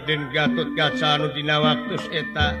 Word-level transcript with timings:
Raden 0.00 0.32
Gatot 0.32 0.72
Gacanudina 0.72 1.60
waktu 1.60 2.00
eta. 2.08 2.56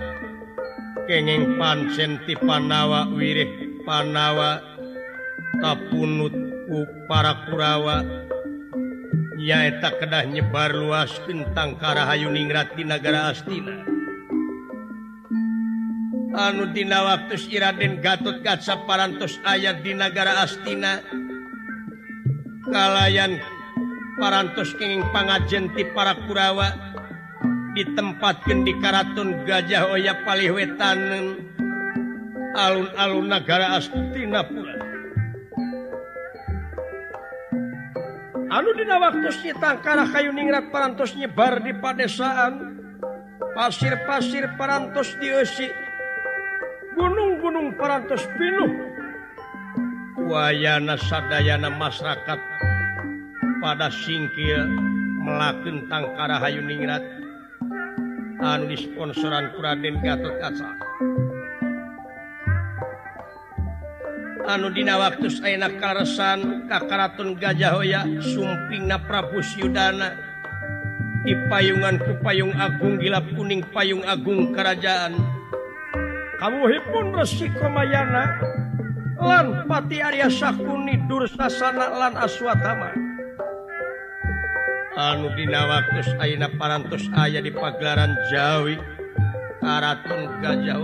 Kenging 1.08 1.56
pancen 1.56 2.20
ti 2.28 2.36
Panawa 2.36 3.08
wirih 3.08 3.80
Panawa 3.80 4.60
tapunut 5.56 6.36
ku 6.68 6.84
para 7.08 7.48
Kurawa 7.48 8.04
nyaeta 9.40 9.88
kedah 9.96 10.28
nyebar 10.28 10.76
luas 10.76 11.16
tentang 11.24 11.80
di 11.80 12.84
negara 12.84 13.32
Astina. 13.32 13.88
Anudina 16.36 17.08
waktu 17.08 17.40
Raden 17.56 18.04
Gatot 18.04 18.44
Gaca 18.44 18.84
parantos 18.84 19.40
ayat 19.48 19.80
di 19.80 19.96
negara 19.96 20.44
Astina. 20.44 21.00
Kalayan 22.68 23.40
parantos 24.20 24.76
kenging 24.76 25.08
pangajenti 25.08 25.88
para 25.96 26.12
Kurawa 26.28 26.89
ditempatkan 27.80 28.68
di 28.68 28.76
Karaton 28.76 29.48
Gajah 29.48 29.96
Oya 29.96 30.12
Palihwetanen 30.28 31.40
alun-alun 32.52 33.32
negara 33.32 33.80
Astinapura. 33.80 34.76
Anu 38.50 38.74
dina 38.74 38.98
waktu 38.98 39.30
Sitangkara 39.30 40.10
Kayuningrat 40.10 40.68
parantos 40.68 41.16
nyebar 41.16 41.62
di 41.64 41.72
padesaan. 41.72 42.76
Pasir-pasir 43.50 44.46
parantos 44.60 45.16
diusi 45.18 45.66
gunung-gunung 46.94 47.78
parantos 47.80 48.26
pinuh. 48.36 48.70
Wayana 50.28 51.00
sadayana 51.00 51.72
masyarakat 51.72 52.40
pada 53.58 53.88
singkil 53.90 54.68
melakukan 55.20 55.86
Tangkara 55.90 56.38
Hayuningrat 56.42 57.19
anu 58.40 58.72
disponsoran 58.72 59.52
Raden 59.60 60.00
Gatot 60.00 60.34
Kaca. 60.40 60.70
Anu 64.48 64.72
dina 64.72 64.98
waktu 64.98 65.28
enak 65.30 65.78
karesan 65.78 66.66
Kakaraton 66.66 67.36
Gajahhoya 67.36 68.02
sumping 68.24 68.88
na 68.88 68.98
Prabu 68.98 69.38
Yudana 69.60 70.16
di 71.22 71.36
payungan 71.52 72.00
ke 72.00 72.12
payung 72.24 72.56
Agung 72.56 72.96
gilap 72.96 73.28
kuning 73.36 73.62
payung 73.70 74.02
Agung 74.08 74.50
kerajaan. 74.56 75.14
Kamuhipun 76.40 77.12
Reikomayana 77.12 78.24
lan 79.20 79.68
Pati 79.68 80.00
Arya 80.00 80.32
Sakuni 80.32 80.96
Dursasana 81.04 81.92
lan 81.92 82.16
Aswatama. 82.16 83.09
anudina 84.96 85.66
waktu 85.66 86.02
Aina 86.18 86.50
parantos 86.50 87.06
ayah 87.18 87.42
di 87.42 87.52
pagelaran 87.54 88.16
Jawi. 88.30 88.78
Karaton 89.60 90.40
Gajah 90.40 90.80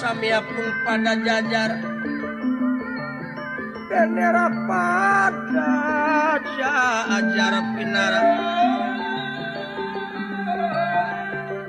samapun 0.00 0.66
pada 0.86 1.12
jajar. 1.20 1.70
Bendera 3.92 4.48
pada 4.64 5.72
jajar 6.56 7.54
pinara. 7.76 8.22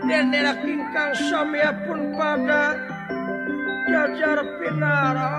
Bendera 0.07 0.53
kingkang 0.63 1.11
samapun 1.27 2.15
pada 2.15 2.79
jajar 3.91 4.39
pinara. 4.61 5.29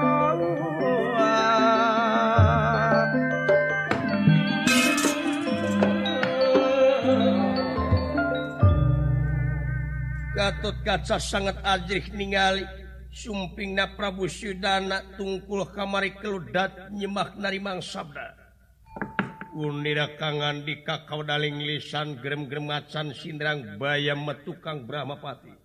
Gatot 10.45 10.77
kaca 10.85 11.17
sangat 11.17 11.57
ajih 11.65 12.13
ningali 12.13 12.69
sumping 13.09 13.73
na 13.73 13.89
Prabu 13.97 14.29
Sudana 14.29 15.01
tungkul 15.17 15.65
kamari 15.73 16.13
keludat 16.21 16.93
nyemak 16.93 17.33
narimang 17.41 17.81
sabda. 17.81 18.37
Unira 19.57 20.05
kangan 20.21 20.69
di 20.69 20.85
kakau 20.85 21.25
daling 21.25 21.65
lisan 21.65 22.21
gerem-geremacan 22.21 23.17
sindrang 23.17 23.81
bayam 23.81 24.21
metukang 24.21 24.85
Brahmapati. 24.85 25.57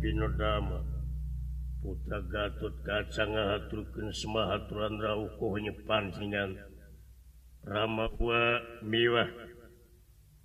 Pinodama 0.00 0.91
putra 1.82 2.22
Gatot 2.22 2.86
kacangahaturken 2.86 4.14
semahaturrandrauko 4.14 5.58
Rama 5.58 6.62
Ramawa 7.62 8.42
miwah. 8.86 9.30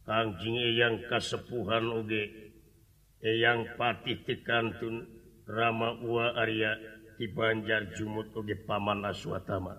Anjing 0.10 0.58
yang 0.74 0.98
kasepuhan 1.06 1.86
oge. 1.94 2.26
Yang 3.22 3.78
patih 3.78 4.18
tekantun 4.26 5.06
Ramawa 5.46 6.38
Arya 6.42 6.74
di 7.18 7.30
Banjar 7.30 7.94
Jumut 7.94 8.34
oge 8.34 8.58
paman 8.66 9.06
Aswatama. 9.06 9.78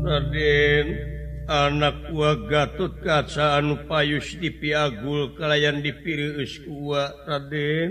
Raden. 0.00 1.19
anak 1.50 2.14
wa 2.14 2.38
Gatut 2.46 3.02
kacaan 3.02 3.90
payus 3.90 4.38
di 4.38 4.54
Piagul 4.54 5.34
kelayan 5.34 5.82
dipiriusku 5.82 6.94
Raden. 7.26 7.90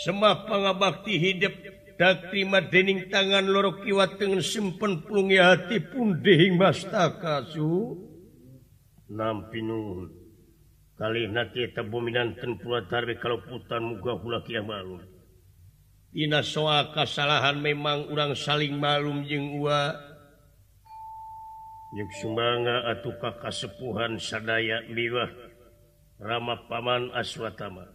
Sema 0.00 0.48
pangabakti 0.48 1.20
hidup 1.20 1.52
tak 2.00 2.32
terima 2.32 2.64
dening 2.64 3.08
tangan 3.12 3.44
loro 3.44 3.80
kiwat 3.80 4.20
dengan 4.20 4.40
simpen 4.44 5.04
pelungi 5.04 5.40
hati 5.40 5.80
pun 5.80 6.20
dehing 6.20 6.60
mastaka 6.60 7.48
su 7.48 7.96
nampi 9.08 9.64
kali 11.00 11.28
nanti 11.32 11.72
tabuminan 11.72 12.36
ten 12.36 12.60
pula 12.60 12.84
tarik 12.84 13.16
kalau 13.24 13.40
putan 13.48 13.96
muga 13.96 14.12
hula 14.20 14.44
kiamalun 14.44 15.15
Ina 16.16 16.40
soa 16.40 16.96
kesalahan 16.96 17.60
memang 17.60 18.08
orang 18.08 18.32
saling 18.32 18.80
malum 18.80 19.20
jeung 19.28 19.60
wa 19.60 19.92
Yukmanga 21.92 22.88
atuh 22.88 23.20
kakasepuhan 23.20 24.16
sadaya 24.16 24.80
miwah 24.88 25.28
Rama 26.16 26.56
paman 26.64 27.12
aswatama. 27.12 27.84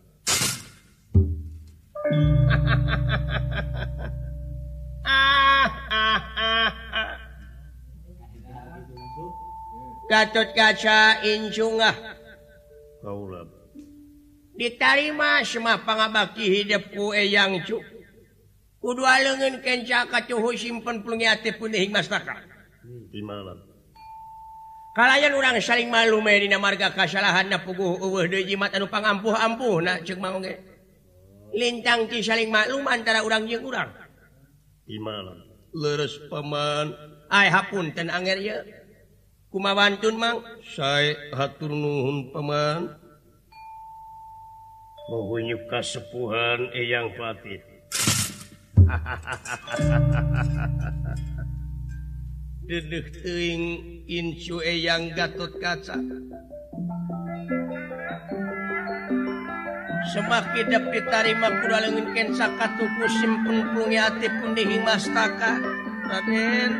Gatot 10.11 10.53
kaca 10.53 11.25
injungah 11.25 11.97
Kaulab 13.01 13.49
Ditarima 14.53 15.41
semua 15.41 15.81
pangabaki 15.81 16.61
hidupku 16.61 17.17
eyang 17.17 17.65
cuk 17.65 17.81
lengen 18.81 19.61
Kencahu 19.61 20.49
simpen 20.57 21.05
pengiati 21.05 21.53
puning 21.55 21.93
kalian 24.91 25.33
orang 25.37 25.61
saling 25.61 25.87
malum 25.87 26.25
di 26.27 26.51
marga 26.57 26.91
kesalahan 26.91 27.47
pangampuh-ampuh 28.89 29.77
nah, 29.85 29.97
lintang 31.55 32.09
ti 32.09 32.19
saling 32.19 32.49
maklum 32.51 32.83
antara 32.89 33.23
orang 33.23 33.47
je 33.47 33.61
kurang 33.61 33.93
leres 35.75 36.19
paman. 36.27 36.91
Ayhapun 37.31 37.95
dan 37.95 38.11
Angger 38.11 38.39
kumawantun 39.51 40.15
Mang. 40.19 40.43
Saya 40.75 41.15
hatur 41.35 41.71
nuhun 41.71 42.31
paman. 42.35 42.91
Mengunyup 45.11 45.67
kasepuhan 45.67 46.71
Eyang 46.71 47.11
eh, 47.11 47.15
Fatih 47.19 47.59
Dedek 52.67 53.07
teing 53.23 53.63
incu 54.07 54.59
eyang 54.63 55.11
gatot 55.15 55.59
kaca. 55.59 55.95
Semaki 60.11 60.67
tarima 60.67 60.91
ditarima 60.91 61.47
kuralengin 61.61 62.11
kensa 62.11 62.51
katuku 62.59 63.05
simpen 63.11 63.71
pungi 63.71 63.95
ati 63.95 64.27
pun 64.39 64.55
himas 64.55 65.07
taka. 65.11 65.55
Raden. 66.07 66.71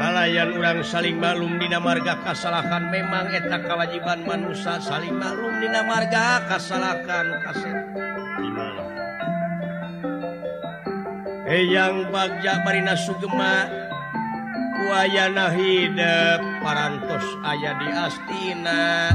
Halayan 0.00 0.56
orang 0.56 0.80
saling 0.80 1.20
malum 1.20 1.60
dina 1.60 1.76
marga 1.76 2.16
kasalahan 2.24 2.88
memang 2.88 3.28
eta 3.36 3.60
kewajiban 3.60 4.24
manusia 4.24 4.80
saling 4.80 5.12
malum 5.12 5.60
dina 5.60 5.84
marga 5.84 6.48
kasalahan 6.48 7.36
kaset. 7.44 8.09
heyang 11.50 12.14
Bagja 12.14 12.62
Marina 12.62 12.94
Sugema 12.94 13.66
wayana 14.86 15.50
hidep 15.50 16.38
parantos 16.62 17.26
aya 17.42 17.74
di 17.74 17.90
Astina 17.90 19.10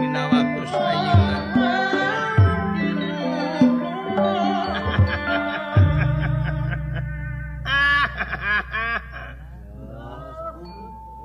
Dina 0.00 0.32
waktu 0.32 0.64
Ayeuna. 0.72 1.38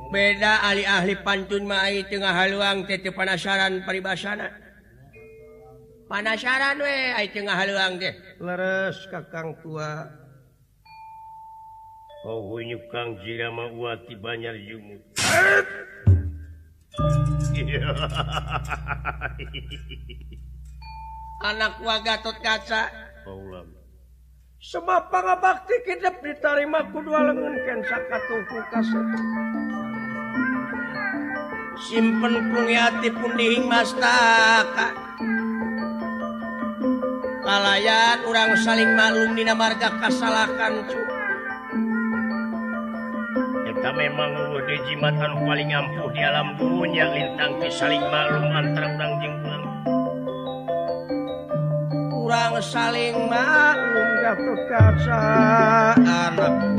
Beda 0.07 0.63
ahli-ahli 0.67 1.19
pantun 1.23 1.67
mai 1.67 2.03
tengah 2.03 2.35
haluang 2.35 2.83
tete 2.83 3.15
panasaran 3.15 3.87
peribasana 3.87 4.66
panasaran 6.07 6.79
weang 7.75 7.99
deh 7.99 8.15
leres 8.39 8.95
kakang 9.11 9.51
tua. 9.61 10.07
Oh, 12.27 12.59
kang 12.91 13.15
Jiramawati 13.23 14.19
Banyar 14.19 14.59
Jumut. 14.59 14.99
Anak 21.47 21.79
wa 21.79 22.03
Gatot 22.03 22.35
kaca. 22.43 22.91
Oh, 23.23 23.63
Semapang 24.57 25.37
bakti 25.39 25.77
kidep 25.85 26.17
ditarima 26.19 26.81
kedua 26.89 27.29
lengan 27.29 27.61
kensa 27.61 28.01
katuhu 28.09 28.57
kaset 28.73 29.05
simpen 31.77 32.33
pun 32.49 32.65
pun 33.21 33.37
dihing 33.37 33.69
mastaka 33.69 35.06
palayan 37.47 38.27
orang 38.27 38.59
saling 38.59 38.91
malum 38.91 39.31
Dina 39.31 39.55
marga 39.55 39.87
kasalahkan 40.03 40.83
kita 43.63 43.89
memang 43.95 44.35
di 44.67 44.75
jimatan 44.91 45.47
paling 45.47 45.71
ampuh 45.71 46.11
di 46.11 46.19
alam 46.27 46.59
dunia 46.59 47.07
lintang 47.07 47.55
ke 47.63 47.71
saling 47.71 48.03
malum 48.11 48.51
antara 48.51 48.91
orang 48.99 49.13
jengkulang 49.23 49.63
kurang 52.11 52.53
saling 52.59 53.15
malum 53.31 54.07
gak 54.19 54.35
anak. 56.03 56.76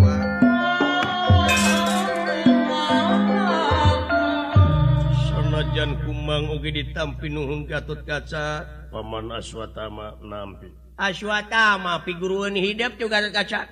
Rajan 5.79 5.95
Kumang 6.03 6.51
Uge 6.51 6.75
ditampi 6.75 7.31
Nuhun 7.31 7.63
Gatot 7.63 8.03
kaca. 8.03 8.67
Paman 8.91 9.31
Aswatama 9.31 10.19
nampi. 10.27 10.75
Aswatama 10.99 12.03
figurun 12.03 12.51
hidup 12.59 12.99
juga 12.99 13.23
kaca. 13.31 13.71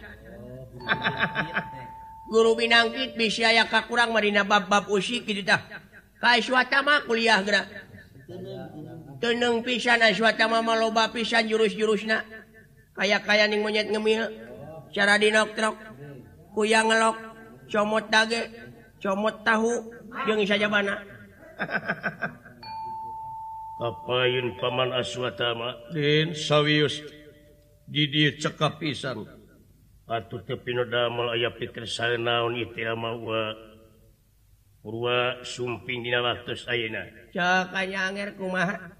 Guru 2.31 2.55
Binangkit 2.55 3.19
bisa 3.19 3.50
ya 3.50 3.67
kak 3.67 3.91
kurang 3.91 4.14
Marina 4.14 4.47
bab-bab 4.47 4.87
usik 4.87 5.26
tah. 5.43 5.58
Ka 6.23 6.38
Aswatama 6.38 7.03
kuliah 7.11 7.43
gerak 7.43 7.67
Teneng 9.19 9.67
pisan 9.67 9.99
Aswatama 9.99 10.62
maloba 10.62 11.11
pisan 11.11 11.50
jurus-jurusna. 11.50 12.23
Kayak 12.94 13.26
kaya 13.26 13.50
ning 13.50 13.67
monyet 13.67 13.91
ngemil. 13.91 14.31
Cara 14.94 15.19
dinok-trok. 15.19 15.75
Kuyang 16.55 16.87
ngelok. 16.87 17.19
Comot 17.67 18.06
dage. 18.14 18.47
Comot 19.03 19.43
tahu. 19.43 19.91
Yang 20.31 20.55
saja 20.55 20.70
bana. 20.70 21.15
Kapayun 23.81 24.56
Paman 24.56 24.97
Aswatama 24.97 25.76
Den 25.93 26.32
sawwius 26.32 27.05
did 27.88 28.41
cekap 28.41 28.81
pisan. 28.81 29.29
Atuh 30.06 30.41
tepinodamel 30.47 31.35
aya 31.35 31.50
pikir 31.50 31.85
saya 31.85 32.17
naon 32.17 32.56
itu 32.56 32.81
mawa 32.94 33.53
Purwa 34.87 35.43
sumping 35.43 36.06
dina 36.06 36.23
waktu 36.23 36.55
ayeuna. 36.70 37.11
Cak 37.35 37.75
anyanger 37.75 38.38
kumaha? 38.38 38.97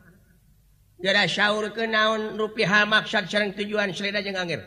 Geura 0.97 1.29
saurkeun 1.29 1.76
ke 1.76 1.85
naon 1.93 2.41
rupiah 2.41 2.88
maksad 2.88 3.29
sareng 3.29 3.53
tujuan 3.53 3.93
seleda 3.93 4.25
jeung 4.25 4.41
angger 4.41 4.65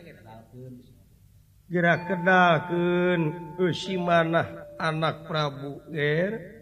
Gerak 1.66 2.06
kedakeun 2.06 3.22
eusi 3.58 3.98
manah 3.98 4.78
anak 4.78 5.26
Prabu 5.26 5.82
Ger 5.90 6.59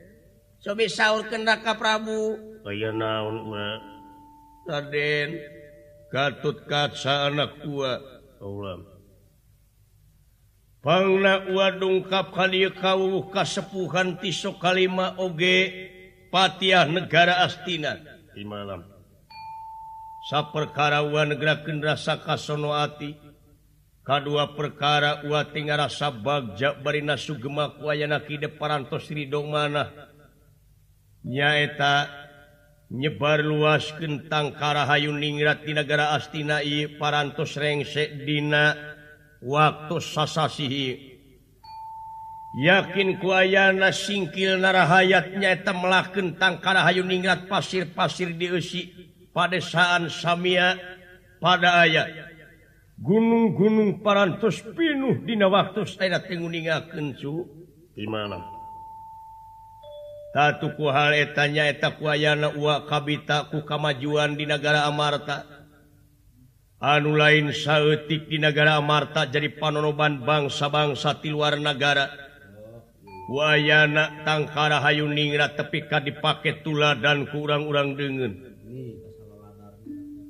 coba 0.69 0.85
sauur 0.85 1.25
kendaka 1.33 1.73
Prabu. 1.81 2.37
Oh 2.37 2.69
Ayo 2.69 2.93
naon 2.93 3.49
Raden 4.69 5.41
katut 6.13 6.69
kaca 6.69 7.33
anak 7.33 7.65
tua 7.65 7.97
ulam 8.45 8.85
Pangna 10.85 11.49
ua 11.49 11.73
kali 12.29 12.69
kau 12.77 13.33
kasepuhan 13.33 14.21
tiso 14.21 14.61
kalima 14.61 15.17
oge 15.19 15.89
patiah 16.31 16.87
negara 16.87 17.43
astina. 17.43 17.99
Di 18.31 18.47
malam. 18.47 18.87
Saperkara 20.31 21.03
ua 21.03 21.27
negara 21.27 21.67
kendrasa 21.67 22.23
kasono 22.23 22.79
ati. 22.79 23.11
Kadua 24.07 24.55
perkara 24.55 25.27
ua 25.27 25.51
tinggal 25.51 25.83
rasa 25.91 26.15
bagja 26.15 26.79
barina 26.79 27.19
sugema 27.19 27.75
kuayana 27.75 28.23
kide 28.23 28.47
parantos 28.47 29.11
ridong 29.11 29.51
mana 29.51 30.09
nyaeta 31.25 32.07
nyebar 32.91 33.45
luas 33.45 33.93
kentang 33.97 34.57
Karahayuningrat 34.57 35.65
di 35.65 35.73
negara 35.77 36.17
Astinaib 36.17 36.97
parantos 36.97 37.55
rengsekdina 37.59 38.75
waktu 39.45 39.97
sasasihi. 40.01 40.89
Yakin 42.59 43.21
kuayana 43.21 43.93
singkil 43.93 44.57
narahayat 44.59 45.37
nyaeta 45.37 45.77
melah 45.77 46.11
kentang 46.11 46.59
Karahayuningrat 46.65 47.47
pasir-pasir 47.47 48.35
diusi 48.35 48.89
padasaan 49.31 50.09
Samia 50.11 50.75
pada 51.39 51.87
ayat 51.87 52.29
gunung-gunung 52.99 54.03
parantos 54.03 54.59
pinuh 54.75 55.23
dina 55.23 55.47
waktu 55.47 55.87
saya 55.87 56.19
tenguninga 56.19 56.91
kencu 56.91 57.47
di 57.95 58.07
mana? 58.11 58.58
satuku 60.39 60.87
hal 60.87 61.19
etanya 61.19 61.67
eta 61.67 61.99
wayana 61.99 62.55
uak 62.55 62.87
kabita 62.87 63.51
ku 63.51 63.67
kamajuan 63.67 64.39
di 64.39 64.47
negara 64.47 64.87
Amarta. 64.87 65.43
Anu 66.79 67.19
lain 67.19 67.51
sautik 67.51 68.31
di 68.31 68.39
negara 68.39 68.79
Amarta 68.79 69.27
jadi 69.27 69.51
panonoban 69.59 70.23
bangsa-bangsa 70.23 71.19
di 71.19 71.35
luar 71.35 71.59
negara 71.59 72.07
wayana 73.27 74.23
tangkara 74.23 74.79
Hayu 74.79 75.11
Ningrat 75.11 75.59
tepika 75.59 75.99
dipakai 75.99 76.63
tula 76.63 76.95
dan 76.95 77.27
kurang-urang 77.35 77.99
dengan 77.99 78.31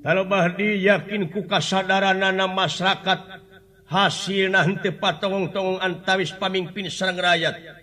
kalau 0.01 0.25
Bahdi 0.25 0.89
yakin 0.89 1.29
ku 1.29 1.45
kasadaran 1.45 2.17
nana 2.17 2.49
masyarakat 2.49 3.45
hasil 3.93 4.49
nanti 4.49 4.89
patongong-tongong 4.89 5.85
antawis 5.85 6.33
pamimpin 6.33 6.89
serang 6.89 7.21
rakyat. 7.21 7.78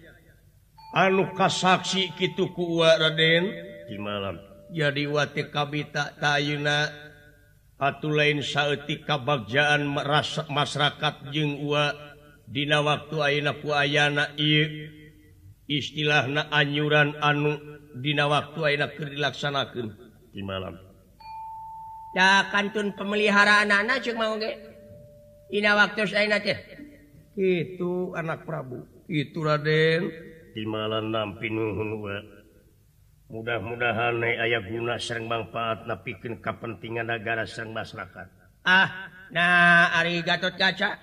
anu 0.95 1.35
kasaksi 1.35 2.15
gitu 2.15 2.55
ku 2.55 2.79
Raden. 2.79 3.51
Di 3.91 3.99
malam. 3.99 4.39
Jadi 4.71 5.05
wati 5.05 5.51
kabita 5.51 6.15
tayuna 6.17 6.89
atuh 7.77 8.15
lain 8.15 8.39
sayaeti 8.39 9.03
kabagjaan 9.03 9.83
merasa 9.85 10.47
masyarakat 10.47 11.29
jeung 11.35 11.59
Dina 12.45 12.77
waktu 12.81 13.17
aak 13.17 13.65
kuayana 13.65 14.29
istilah 15.65 16.29
na 16.29 16.41
anyuran 16.53 17.17
anu 17.19 17.57
Dina 17.97 18.29
waktu 18.29 18.79
aak 18.79 19.01
dilaksanakan 19.01 19.87
di 20.33 20.41
malam. 20.41 20.77
Ya 22.15 22.47
kantun 22.47 22.95
pemeliharaan 22.95 23.69
anak 23.69 24.07
mau 24.15 24.39
Dina 25.51 25.71
waktu 25.77 26.09
itu 27.35 27.91
anak 28.15 28.47
Prabu. 28.47 28.87
Itu 29.05 29.45
Raden. 29.45 30.33
malan 30.63 31.11
mudah-mudahan 33.25 34.21
aya 34.21 34.61
guna 34.61 34.95
sering 35.01 35.25
manfaat 35.25 35.83
na 35.89 35.99
pikin 35.99 36.39
kepentingan 36.39 37.09
negara 37.09 37.43
sering 37.43 37.73
masyarakat. 37.73 38.27
Ah 38.63 39.11
nah 39.33 39.91
Ari 39.99 40.23
Gatot 40.23 40.55
Kaca. 40.55 40.95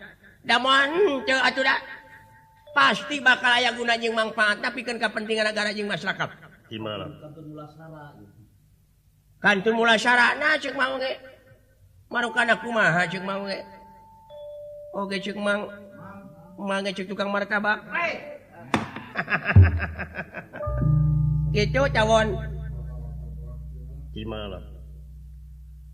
Pasti 2.72 3.20
bakal 3.20 3.52
aya 3.52 3.76
gunanya 3.76 4.08
manfaat 4.16 4.64
tapi 4.64 4.80
kan 4.80 4.96
kepentingan 4.96 5.52
negara 5.52 5.76
jing 5.76 5.84
masyarakat. 5.84 6.28
Di 6.72 6.80
malam. 6.80 7.12
Kantor 9.42 9.74
mula 9.76 9.98
sarana 9.98 10.56
cek 10.56 10.72
mau 10.72 10.96
nge 10.96 11.12
marukan 12.08 12.48
aku 12.48 12.70
maha 12.70 13.02
cek 13.10 13.22
mau 13.26 13.44
nge 13.44 13.60
oke 14.94 15.16
cek 15.20 15.36
mang. 15.36 15.68
Ge 16.86 16.90
cek 16.94 17.06
tukang 17.10 17.28
martabak. 17.28 17.82
Hey. 17.90 18.31
gitu 21.56 21.80
cawon 21.92 22.28
gimana 24.12 24.58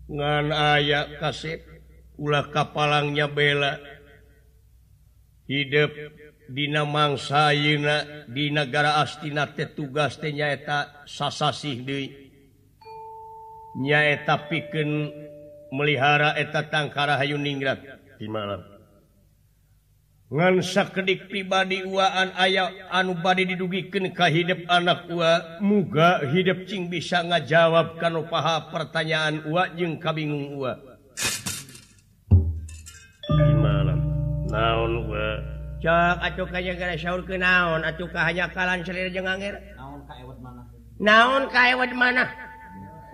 ngan 0.09 0.51
aya 0.51 1.19
kasih 1.19 1.61
ulah 2.17 2.49
kapalangnya 2.51 3.31
bela 3.31 3.79
hidup 5.47 5.91
Dina 6.49 6.81
mangsa 6.81 7.53
Yuna 7.53 8.25
di 8.25 8.49
negara 8.49 9.05
Astina 9.05 9.53
tugas 9.53 10.17
nyaeta 10.17 11.05
sasasih 11.05 11.85
Dewi 11.85 12.09
nyaeta 13.77 14.49
piken 14.49 15.13
melihara 15.69 16.33
eta 16.41 16.65
Tangkara 16.65 17.21
Hayuningrat 17.21 17.85
di 18.17 18.25
malam 18.25 18.78
ngansa 20.29 20.93
kedik 20.93 21.25
pribadi 21.25 21.81
waan 21.89 22.29
aya 22.37 22.69
anu 22.93 23.17
badi 23.17 23.49
didugikan 23.49 24.13
kahidp 24.13 24.61
anak 24.69 25.09
tua 25.09 25.57
muga 25.57 26.21
hidup 26.29 26.69
Cing 26.69 26.85
bisa 26.85 27.25
ngajawab 27.25 27.97
kalau 27.97 28.29
paha 28.29 28.69
pertanyaan 28.69 29.41
uak 29.49 29.73
jeung 29.73 29.97
kabingung 29.97 30.53
uak 30.53 30.77
malam 33.57 33.99
naon 34.53 35.09
ke 37.25 37.35
naon? 37.41 37.81
Hanyakalan 38.13 38.85
naon 41.01 41.43
kawat 41.49 41.91
mana 41.97 42.29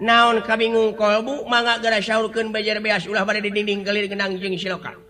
naon 0.03 0.43
kabingung 0.43 0.91
kolbu 0.99 1.47
manga 1.47 1.79
gara 1.79 2.03
syaurkan 2.03 2.51
belajar 2.51 2.83
beas 2.83 3.07
ulah 3.07 3.23
pada 3.23 3.39
dinding 3.39 3.87
kelir 3.87 4.11
genang 4.11 4.35
jeng 4.35 4.59
silokan 4.59 5.04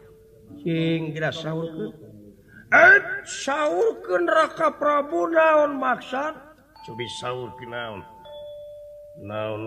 kucing 0.65 1.13
saurkeun 3.29 4.25
eh, 4.25 4.33
raka 4.33 4.73
Prabu 4.73 5.29
naon 5.29 5.77
maksad? 5.77 6.33
Naon? 7.69 8.01
Naon 9.21 9.61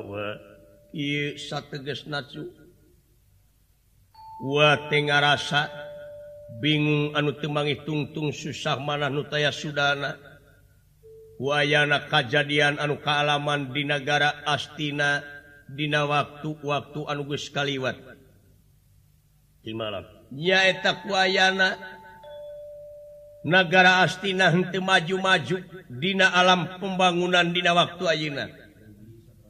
rasa 5.23 5.71
bingung 6.59 7.15
anu 7.15 7.33
temangi 7.39 7.79
tungtung 7.87 8.35
susah 8.35 8.83
mana 8.83 9.07
nutaya 9.07 9.55
Sudana. 9.55 10.19
Wayana 11.39 12.11
kejadian 12.11 12.83
anu 12.83 12.99
kealaman 12.99 13.71
di 13.71 13.87
negara 13.87 14.43
Astina 14.43 15.23
Dina 15.71 16.03
waktu 16.03 16.59
waktu 16.65 17.01
anuges 17.07 17.47
kaliwat. 17.55 17.95
Di 19.63 19.71
malam. 19.71 20.18
nyaeta 20.33 21.05
kuayana 21.05 21.79
negara 23.45 24.05
astina 24.05 24.51
hente 24.53 24.77
maju-maju 24.81 25.57
dina 25.89 26.29
alam 26.35 26.69
pembangunan 26.81 27.49
dina 27.49 27.73
waktu 27.73 28.05
ayeuna. 28.05 28.47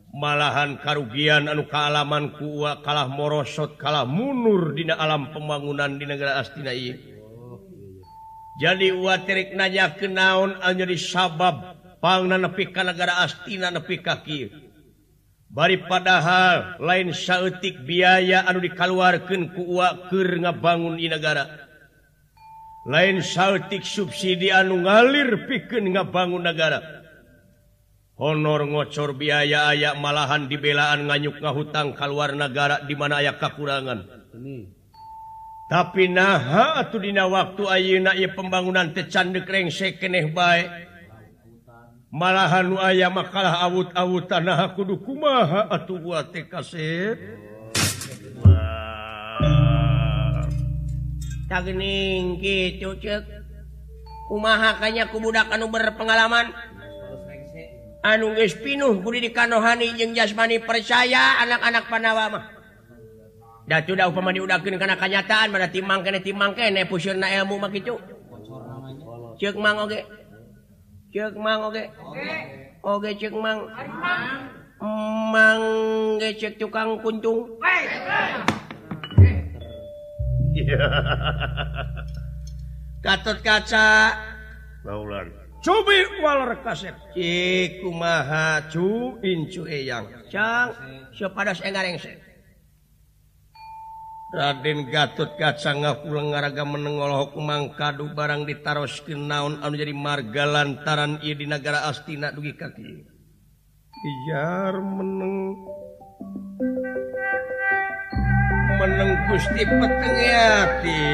Malahan 0.09 0.81
karugian 0.81 1.47
anu 1.47 1.69
kealaman 1.69 2.33
ku 2.35 2.65
kalah 2.83 3.07
morosot 3.07 3.77
kalah 3.77 4.09
munur 4.09 4.73
dina 4.73 4.97
alam 4.97 5.31
pembangunan 5.35 5.99
di 5.99 6.05
negara 6.09 6.41
astina 6.41 6.73
ieu. 6.73 6.97
Jadi 8.59 8.91
wa 8.91 9.15
terik 9.23 9.55
nanya 9.55 9.95
kenaon 9.95 10.59
anu 10.59 10.83
jadi 10.83 10.97
sabab 10.99 11.79
pangna 12.03 12.35
nepi 12.35 12.75
ka 12.75 12.83
negara 12.83 13.23
astina 13.23 13.71
nepi 13.71 14.03
ka 14.03 14.23
kieu. 14.27 14.68
bari 15.49 15.81
padahal 15.85 16.79
lain 16.81 17.13
syaetik 17.13 17.85
biaya 17.85 18.45
anu 18.47 18.63
dikaluarkan 18.63 19.57
kuwaker 19.57 20.29
ngabangun 20.45 21.01
di 21.01 21.09
negara. 21.09 21.45
Lain 22.89 23.21
syaetik 23.21 23.85
subsidi 23.85 24.49
anu 24.49 24.85
ngalir 24.85 25.49
piken 25.49 25.93
ngabangun 25.93 26.45
negara. 26.45 26.81
Honor 28.19 28.67
ngocor 28.67 29.15
biaya 29.15 29.71
aya 29.71 29.95
malahan 29.95 30.51
dibelaan 30.51 31.07
nganyuk 31.07 31.39
ngahutang 31.39 31.95
keluar 31.95 32.35
negara 32.35 32.83
di 32.83 32.99
mana 32.99 33.23
aya 33.23 33.39
kekurangan 33.39 34.19
ini 34.35 34.79
tapi 35.69 36.09
naha 36.09 36.81
atuh 36.81 36.97
dina 36.97 37.29
waktu 37.29 37.63
ayeuna 37.69 38.17
pembangunan 38.33 38.89
tecandek 38.97 39.45
rengsek 39.45 40.01
keneh 40.01 40.33
baik 40.33 40.88
malahan 42.09 42.73
aya 42.81 43.09
makalah 43.13 43.65
awut-awut 43.69 44.29
tanah 44.29 44.73
kudu 44.73 45.01
kumaha 45.01 45.69
atuh 45.69 46.01
wa 46.01 46.25
kasep. 46.25 47.17
Tagening 51.49 52.37
kitu 52.41 52.93
ceuk. 53.01 53.39
kumaha 54.29 54.77
kanya 54.77 55.09
kubudak 55.09 55.49
anu 55.49 55.73
berpengalaman 55.73 56.53
anu 58.05 58.37
geus 58.37 58.55
pinuh 58.61 59.01
budi 59.01 59.25
dikanohani 59.25 59.97
jeung 59.97 60.13
jasmani 60.13 60.61
percaya 60.61 61.41
anak-anak 61.43 61.89
panawa 61.89 62.25
mah 62.29 62.45
da 63.65 63.81
tuda 63.81 64.05
upama 64.13 64.37
diudakeun 64.37 64.77
kana 64.77 65.01
kanyataan 65.01 65.49
mah 65.49 65.73
timang 65.73 66.05
kene 66.05 66.21
timang 66.21 66.53
kene 66.53 66.85
pusieurna 66.85 67.33
ilmu 67.41 67.57
mah 67.57 67.73
kitu 67.73 67.97
cek 69.41 69.57
mang 69.57 69.81
oge 69.81 70.05
okay. 70.05 70.18
Cek 71.09 71.35
mang 71.41 71.73
oge. 71.73 71.89
Oge. 72.85 73.11
cek 73.17 73.33
Oge 73.33 73.33
mang. 73.33 73.65
Mang 75.33 75.63
ge 76.21 76.37
cek 76.37 76.55
tukang 76.61 77.01
kuntung 77.01 77.57
Gatot 83.05 83.39
kaca. 83.41 83.89
Baulan. 84.85 85.33
Cubi 85.65 85.99
waler 86.21 86.61
kasep. 86.61 86.95
Cik 87.17 87.81
kumaha 87.81 88.69
cu 88.69 89.17
incu 89.25 89.65
eyang. 89.65 90.07
Cang, 90.29 90.77
Sepadas 91.17 91.65
engareng 91.65 91.97
sih. 91.97 92.28
Raden 94.29 94.93
Gatot 94.93 95.41
Gacanga 95.41 96.05
Pulenggaraga 96.05 96.61
menengolhok 96.61 97.33
mangkadu 97.41 98.13
barang 98.13 98.45
ditaroskin 98.45 99.25
naon 99.25 99.57
anu 99.65 99.73
jadi 99.73 99.97
marga 99.97 100.45
lantaran 100.45 101.17
ia 101.25 101.33
di 101.33 101.49
negara 101.49 101.89
Astina 101.89 102.29
dugi 102.29 102.53
kaki. 102.53 103.09
Ijar 104.05 104.85
meneng 104.85 105.57
meneng 108.77 109.11
Gusti 109.33 109.65
Petengiati. 109.65 111.05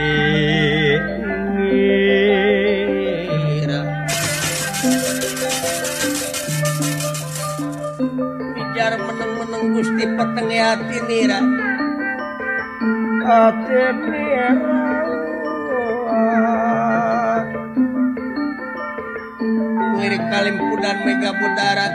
Ijar 8.58 8.92
meneng-meneng 8.98 9.64
Gusti 9.70 10.02
Petengiati 10.02 10.98
nira. 11.06 11.40
lirik 19.96 20.24
Kalimpunan 20.28 20.96
Mega 21.08 21.32
Budarat 21.32 21.94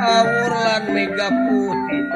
Awurlan 0.00 0.84
Mega 0.96 1.28
Putih. 1.28 2.06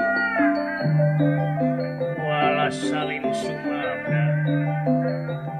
Wala 2.17 2.73
salin 2.73 3.29
Sumabda 3.29 4.25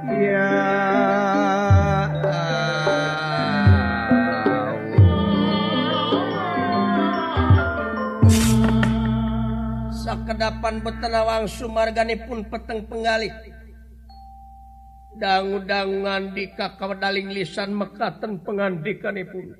Ya. 0.09 0.41
yeah. 0.41 1.48
hadapan 10.39 10.79
betenawang 10.87 11.51
Sumargani 11.51 12.15
pun 12.15 12.47
peteng 12.47 12.87
penggali 12.87 13.27
dangu-dangan 15.19 16.31
di 16.31 16.47
kakawadaling 16.55 17.35
lisan 17.35 17.75
mekaten 17.75 18.39
pengandikan 18.47 19.19
pun. 19.27 19.51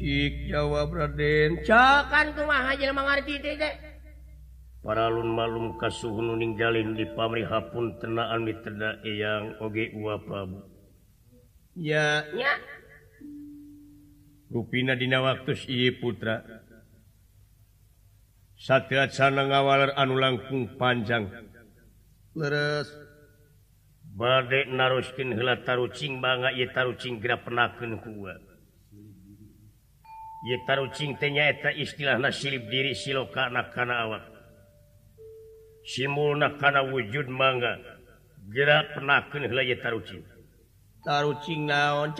Cik 0.00 0.34
jawab 0.48 0.96
Raden. 0.96 1.60
Cokan 1.68 2.26
hajil 2.32 2.80
jelema 2.80 3.04
mangarti 3.04 3.36
Para 4.80 5.12
lun 5.12 5.36
malum 5.36 5.76
kasuhun 5.76 6.32
nuning 6.32 6.56
jalin 6.56 6.96
di 6.96 7.04
pamrihapun 7.12 8.00
tenaan 8.00 8.48
mitra 8.48 8.96
eyang 9.04 9.60
oge 9.60 9.92
uwa 9.92 10.16
ya. 11.80 12.28
Ruvinadina 14.52 15.24
waktu 15.24 15.56
I 15.72 15.96
putra. 15.96 16.44
Satya 18.60 19.08
Cana 19.08 19.48
ngawaler 19.48 19.96
anu 19.96 20.20
langkung 20.20 20.76
panjang. 20.76 21.32
Leres. 22.36 22.92
Badek 24.10 24.68
naruskin 24.68 25.32
hela 25.32 25.64
tarucing 25.64 26.20
bangga 26.20 26.52
ye 26.52 26.68
tarucing 26.68 27.22
gerak 27.22 27.46
penakan 27.46 27.96
kuat 28.04 28.50
ye 30.42 30.56
tarucing 30.64 31.16
tenyaeta 31.20 31.72
istilah 31.76 32.16
nasilib 32.16 32.68
diri 32.72 32.96
siloka 32.96 33.48
kana 33.72 33.94
awak. 34.08 34.24
Simul 35.84 36.40
kana 36.60 36.84
wujud 36.88 37.28
mangga. 37.28 37.76
Gerak 38.50 38.96
penakan 38.96 39.48
hela 39.48 39.62
ye 39.62 39.76
tarucing. 39.76 40.24
tarucing 41.04 41.64
naon 41.70 42.12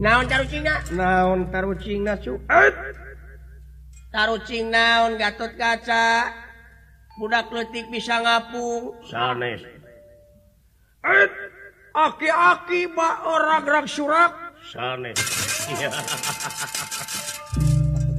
naon 0.00 0.24
tarucing 0.28 0.62
naon 0.92 1.38
tarucing 1.48 2.04
tarucing 4.12 4.70
naon 4.70 5.16
gatot 5.16 5.52
kaca? 5.56 6.30
Budak 7.14 7.46
letik 7.54 7.86
bisa 7.94 8.18
ngapung. 8.18 8.98
Sanes. 9.06 9.62
Aki-aki 11.94 12.90
bak 12.90 13.16
orang 13.22 13.62
gerak 13.62 13.86
surak. 13.86 14.34
Sanes 14.66 15.14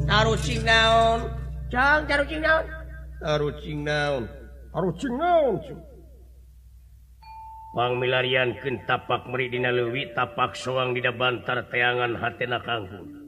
tarucing 0.05 0.61
naon? 0.63 1.44
milarian 7.99 8.55
tapak 8.87 9.27
Meridina 9.27 9.73
Lewi 9.73 10.13
tapak 10.15 10.55
soang 10.55 10.95
di 10.95 11.03
Bantar 11.03 11.67
teangan 11.67 12.15
hatna 12.15 12.63
kangkung. 12.63 13.25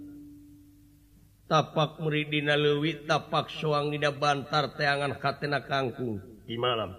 tapak 1.48 2.00
Meridina 2.04 2.60
Lewi 2.60 3.08
tapak 3.08 3.48
soang 3.48 3.90
di 3.90 4.00
Bantar 4.00 4.76
teangan 4.76 5.16
hatna 5.16 5.64
kangkung 5.64 6.20
di 6.44 6.56
malam 6.60 6.92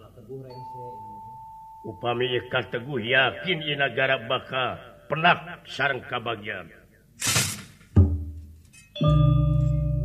upami 1.84 2.26
ikat 2.36 2.72
teguh 2.72 3.00
yakin 3.00 3.58
di 3.60 3.76
negara 3.76 4.16
baka 4.24 4.80
penak 5.08 5.64
sarang 5.68 6.00
kabagian 6.04 6.68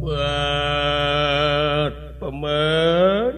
buat 0.04 1.94
pemen. 2.20 3.32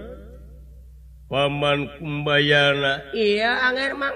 Paman 1.26 1.90
Kumbayana. 1.98 3.02
Iya 3.14 3.70
Angermang 3.70 4.14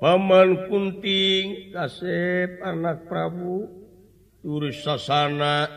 Paman 0.00 0.68
Kunting 0.68 1.72
Kasep 1.72 2.60
anak 2.64 3.04
Prabu 3.08 3.68
turis 4.40 4.80
sasana. 4.84 5.68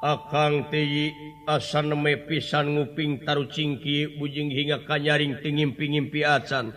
Akang 0.00 0.72
tiyi 0.72 1.12
asan 1.44 1.92
pisan 2.24 2.72
nguping 2.72 3.20
taruh 3.20 3.44
cingki 3.52 4.16
bujing 4.16 4.48
hingga 4.48 4.80
kanyaring 4.88 5.44
tingimpi-impi 5.44 6.24
acan 6.24 6.72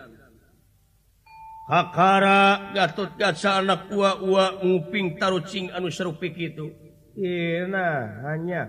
Kakara 1.63 2.76
Gatot 2.76 3.15
Gaca 3.15 3.63
anak 3.63 3.88
ua-ua 3.88 4.60
nguping 4.60 5.15
tarucing 5.15 5.71
anu 5.71 5.88
serupik 5.88 6.36
itu. 6.36 6.76
Ina 7.15 8.19
hanya. 8.28 8.67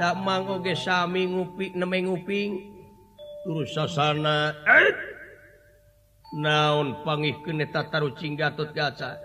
Dak 0.00 0.16
mangko 0.24 0.64
ge 0.64 0.72
sami 0.72 1.28
nguping 1.28 1.76
neme 1.76 2.08
nguping. 2.08 2.50
Turus 3.44 3.76
sasana. 3.76 4.56
Eh! 4.64 4.92
Naon 6.40 7.04
pangihkeun 7.04 7.60
eta 7.60 7.92
tarucing 7.92 8.40
Gatot 8.40 8.72
Gaca. 8.72 9.20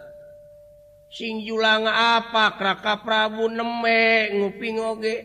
Sing 1.16 1.40
julang 1.48 1.88
apa 1.88 2.60
Kraka 2.60 3.00
Prabu 3.00 3.48
neme 3.48 4.36
nguping 4.36 4.76
oge. 4.84 5.16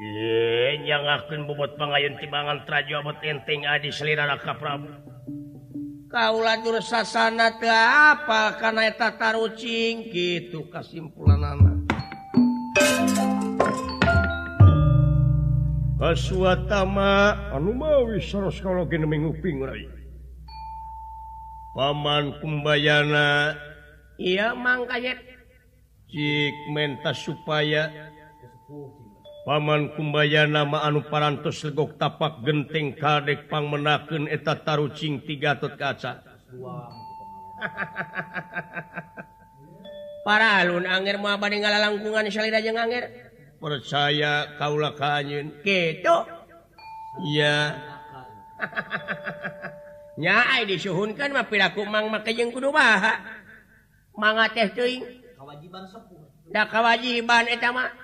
Ye, 0.00 0.80
nyangakeun 0.86 1.44
bobot 1.50 1.74
pengayun 1.76 2.16
timbangan 2.16 2.64
trajo 2.64 3.02
abot 3.02 3.18
enteng 3.20 3.66
adi 3.66 3.90
selera 3.90 4.24
Raka 4.30 4.54
Prabu. 4.54 5.09
kaulatur 6.10 6.82
sasana 6.82 7.54
kaulajurana 7.54 8.18
apa 8.18 8.82
eta 8.82 9.14
tarucing 9.14 10.10
kitu 10.10 10.66
kesimpulan 10.66 11.38
anak 11.38 11.78
Aswatama 16.00 17.36
anu 17.52 17.76
mawi 17.76 18.24
saros 18.24 18.56
kalau 18.64 18.88
gini 18.88 19.04
menguping 19.04 19.60
rai. 19.60 19.84
Paman 21.76 22.40
kumbayana. 22.40 23.52
Iya 24.16 24.56
mang 24.56 24.88
kayet 24.88 25.20
Cik 26.08 26.72
menta 26.72 27.12
supaya. 27.12 27.92
Paman 29.40 29.96
kumbayana 29.96 30.68
nama 30.68 30.84
anu 30.84 31.00
parantos 31.08 31.64
legok 31.64 31.96
tapak 31.96 32.44
genteng 32.44 32.92
kadek 32.92 33.48
pang 33.48 33.72
menaken 33.72 34.28
eta 34.28 34.52
tarucing 34.60 35.24
tiga 35.24 35.56
tot 35.56 35.80
kaca. 35.80 36.20
Para 40.20 40.60
alun 40.60 40.84
anger 40.84 41.16
mau 41.16 41.32
badai 41.40 41.64
ngalalangkungan 41.64 42.28
salira 42.28 42.60
jeung 42.60 42.76
anger 42.76 43.08
percaya 43.56 44.56
kaula 44.60 44.92
kanyeun 44.92 45.64
kitu 45.64 46.16
iya 47.24 47.76
nya 50.20 50.44
ai 50.52 50.68
disuhunkeun 50.68 51.32
mah 51.32 51.48
piraku 51.48 51.88
mang 51.88 52.12
make 52.12 52.36
jeung 52.36 52.52
kudu 52.52 52.68
baha. 52.68 53.40
Mangga 54.20 54.52
teh 54.52 54.68
teuing. 54.68 55.00
Kawajiban 55.32 55.88
sepuh. 55.88 56.28
Da 56.52 56.68
kawajiban 56.68 57.48
eta 57.48 57.72
mah. 57.72 57.99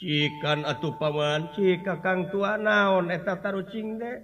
cikan 0.00 0.64
atau 0.64 0.96
paman 0.96 1.52
ci 1.52 1.76
kakang 1.84 2.32
tua 2.32 2.56
naon 2.56 3.12
eta 3.12 3.36
tarucing 3.36 4.00
deh. 4.00 4.16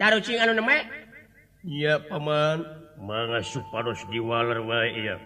Tarucing 0.00 0.40
anu 0.40 0.56
nama 0.56 0.80
iya 1.68 2.00
paman. 2.00 2.64
Mangga 2.98 3.44
supados 3.44 4.00
diwaler 4.08 4.64
wae 4.64 4.88
iya. 4.96 5.20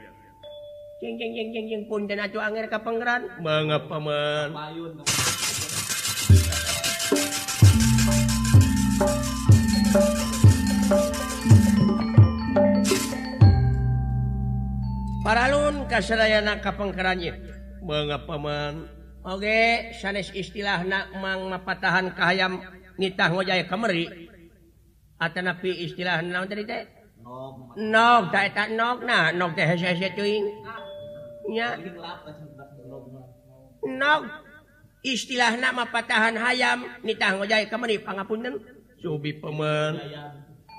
Jeng 0.98 1.14
jeng 1.14 1.30
jeng 1.30 1.48
jeng 1.54 1.66
jeng 1.70 1.82
pun 1.86 2.10
dan 2.10 2.26
atuh 2.26 2.42
anger 2.42 2.66
ka 2.66 2.82
pangeran 2.82 3.30
mangga 3.38 3.78
paman. 3.86 4.50
Paralun 15.22 15.86
kasadayana 15.86 16.58
ka 16.58 16.74
pangkeran 16.74 17.22
ieu 17.22 17.61
mengapaman? 17.82 18.86
Oke 19.22 19.94
sanes 19.98 20.34
istilah 20.34 20.82
nakang 20.82 21.46
mapatahan 21.46 22.10
kayam 22.14 22.58
nitah 22.98 23.30
ngojaya 23.30 23.66
kemeri 23.70 24.30
atau 25.14 25.40
napi 25.46 25.86
istilah 25.86 26.22
naon 26.26 26.50
tadi 26.50 26.66
teh? 26.66 26.82
Nok 27.78 28.34
tak 28.34 28.50
tak 28.54 28.68
nok 28.74 29.06
na 29.06 29.30
nok 29.30 29.54
teh 29.54 29.62
hese 29.62 29.94
hese 29.94 30.10
cuing. 30.18 30.46
Nya? 31.54 31.78
Nok 33.86 34.20
istilah 35.06 35.54
nama 35.54 35.86
patahan 35.86 36.34
hayam 36.34 36.82
nitah 37.06 37.38
ngojaya 37.38 37.70
kemeri 37.70 38.02
pangapunten. 38.02 38.58
Subi 38.98 39.38
pemen 39.38 39.98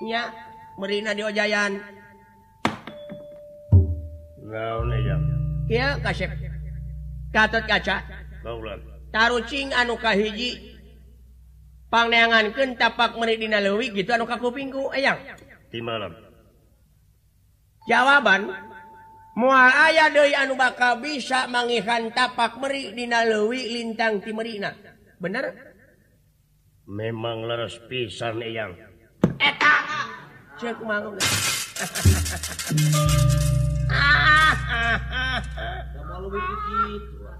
nya? 0.04 0.32
Merina 0.74 1.14
diojayan 1.14 1.80
naon 4.44 4.90
ya 4.92 5.16
ya 5.70 5.86
kasep. 6.04 6.53
Gatot 7.34 7.66
kaca. 7.66 8.06
Tarucing 9.10 9.74
anukah 9.74 10.14
hiji 10.14 10.78
panneangan 11.90 12.54
ke 12.54 12.74
tapak 12.78 13.14
meridina 13.18 13.58
lewi 13.58 13.90
gitu 13.90 14.10
anuka 14.14 14.38
kupingku 14.38 14.90
ayam 14.90 15.18
di 15.70 15.78
malam. 15.78 16.14
Jawaban 17.90 18.50
mual 19.38 19.70
aya 19.70 20.10
doi 20.10 20.34
anu 20.34 20.54
bakal 20.58 21.02
bisa 21.02 21.46
mangihan 21.50 22.10
tapak 22.14 22.58
meridina 22.58 23.22
lewi 23.22 23.78
lintang 23.78 24.22
timerina 24.22 24.74
bener? 25.18 25.74
Memang 26.90 27.46
leres 27.46 27.78
pisan 27.86 28.42
yang 28.42 28.74
eta! 29.38 29.74
Cek 30.58 30.78
mangun 30.86 31.18
ah 33.90 34.54
ah 34.54 34.54
ah 34.70 35.38
ah 35.58 35.84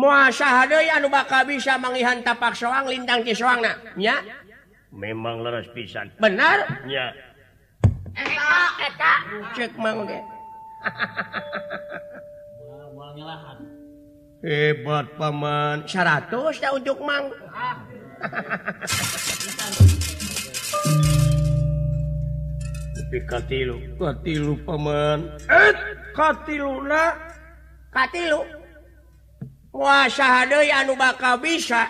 muasaha 0.00 0.64
bakal 1.12 1.44
bisa 1.44 1.76
mengihan 1.76 2.24
tapak 2.24 2.56
soang 2.56 2.88
lintang 2.88 3.20
di 3.20 3.36
soang 3.36 3.60
ya 4.00 4.16
memang 4.90 5.44
leres 5.44 5.70
pisan. 5.70 6.10
Benar? 6.18 6.66
Ya 6.88 7.14
eta 8.16 8.52
eta. 8.82 9.14
Cek 9.54 9.72
mang 9.78 10.08
ge 10.08 10.20
hebat 14.40 15.06
paman. 15.14 15.84
100 15.86 16.32
ya 16.58 16.68
untuk 16.74 16.98
mang. 17.04 17.30
Katilu. 23.10 23.76
Katilu 23.98 24.54
paman. 24.62 25.34
Eh 25.50 25.74
katilu 26.14 26.86
katilu. 27.90 28.59
Anu 29.70 30.94
bakal 30.98 31.38
bisa. 31.38 31.86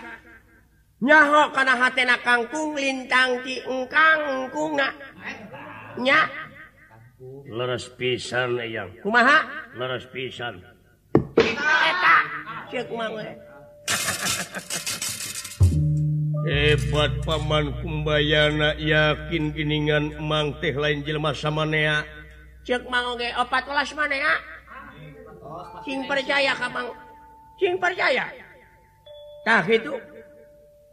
Nyaho 1.01 1.49
karena 1.57 1.81
hatna 1.81 2.17
kangkung 2.21 2.77
lintang 2.77 3.41
kangkungnya 3.89 4.93
leres 7.51 7.91
pisan 7.99 8.57
yang 8.65 8.89
kumaha? 9.03 9.43
Leres 9.77 10.07
pisan. 10.09 10.63
Hebat 16.41 17.13
paman 17.23 17.69
kumbayana 17.85 18.73
yakin 18.81 19.53
giningan 19.53 20.17
emang 20.17 20.57
teh 20.59 20.73
lain 20.73 21.05
jelma 21.05 21.37
sama 21.37 21.69
nea 21.69 22.01
cek 22.65 22.89
mau 22.89 23.13
opat 23.15 23.63
kelas 23.69 23.93
mana 23.93 24.17
ya 24.17 24.35
sing 25.85 26.09
percaya 26.09 26.57
kamang 26.57 26.89
percayatah 27.61 29.65
itu 29.69 29.95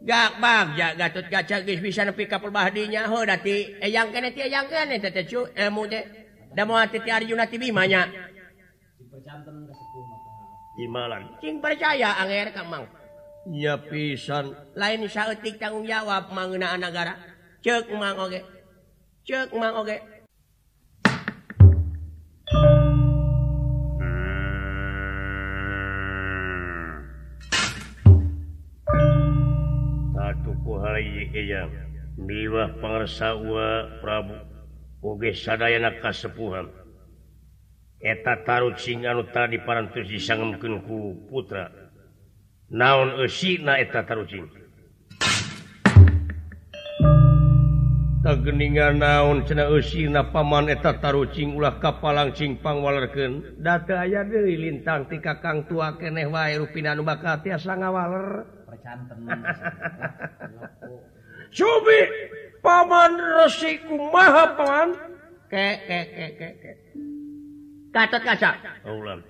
gak 0.04 0.38
bagja 0.38 0.94
Gatot 0.94 1.26
kaca 1.26 1.56
bisa 1.64 2.04
nepi 2.06 2.28
kapal 2.28 2.54
bahdinya 2.54 3.10
oh 3.10 3.26
dati 3.26 3.74
eyang 3.82 4.14
kene 4.14 4.30
ti 4.30 4.46
eyang 4.46 4.70
kene 4.70 5.02
tete 5.02 5.26
cu 5.26 5.42
eh, 5.56 5.66
ilmu 5.66 5.90
teh. 5.90 6.04
Da 6.54 6.64
mau 6.64 6.80
titi 6.86 7.10
Arjuna 7.10 7.50
tibi 7.50 7.74
manya 7.74 8.06
Imalan 10.78 11.34
cing 11.42 11.58
percaya 11.58 12.14
anger 12.22 12.54
kamang 12.54 12.86
nya 13.48 13.80
pisan. 13.80 14.52
Lain 14.76 15.08
saeutik 15.08 15.56
tanggung 15.56 15.88
jawab 15.88 16.28
mangeunaan 16.36 16.84
nagara. 16.84 17.16
ceuk 17.64 17.88
mang 17.96 18.20
oge. 18.20 18.44
Ceuk 19.24 19.56
mang 19.56 19.72
oge. 19.80 20.04
miwah 32.18 32.74
pengersawa 32.82 33.98
Prabu. 34.02 34.36
Oge 34.98 35.30
sadana 35.30 35.94
kasepuhan. 36.02 36.66
Eta 38.02 38.42
taruh 38.42 38.74
sing 38.74 39.06
anu 39.06 39.26
tadi 39.30 39.62
parantus 39.62 40.10
disangemkenku 40.10 41.30
putra. 41.30 41.70
Naon 42.70 43.14
eusina 43.22 43.78
eta 43.78 44.02
taruh 44.02 44.26
sing? 44.26 44.46
Tageningan 48.26 48.98
naon 48.98 49.46
cenah 49.46 49.70
eusina 49.70 50.34
paman 50.34 50.66
eta 50.66 50.98
tarucing 50.98 51.54
ulah 51.54 51.78
kapalang 51.78 52.34
pangwalerkeun. 52.34 53.62
Da 53.62 53.78
data 53.78 54.02
aya 54.02 54.26
deui 54.26 54.58
lintang 54.58 55.06
ti 55.06 55.22
kakang 55.22 55.70
tua 55.70 55.94
keneh 55.94 56.26
wae 56.26 56.58
rupina 56.58 56.98
nu 56.98 57.06
bakal 57.06 57.38
tiasa 57.46 57.78
ngawaler. 57.78 58.57
Subi 61.48 62.00
paman 62.60 63.12
Resiku 63.16 63.96
maha 64.12 64.52
paman 64.52 64.88
ke 65.48 65.66
ke 65.88 66.00
ke 66.12 66.26
ke 66.36 66.48
ke. 66.60 66.72
Katot 67.88 68.22
kaca. 68.22 68.50
Ulam. 68.84 69.24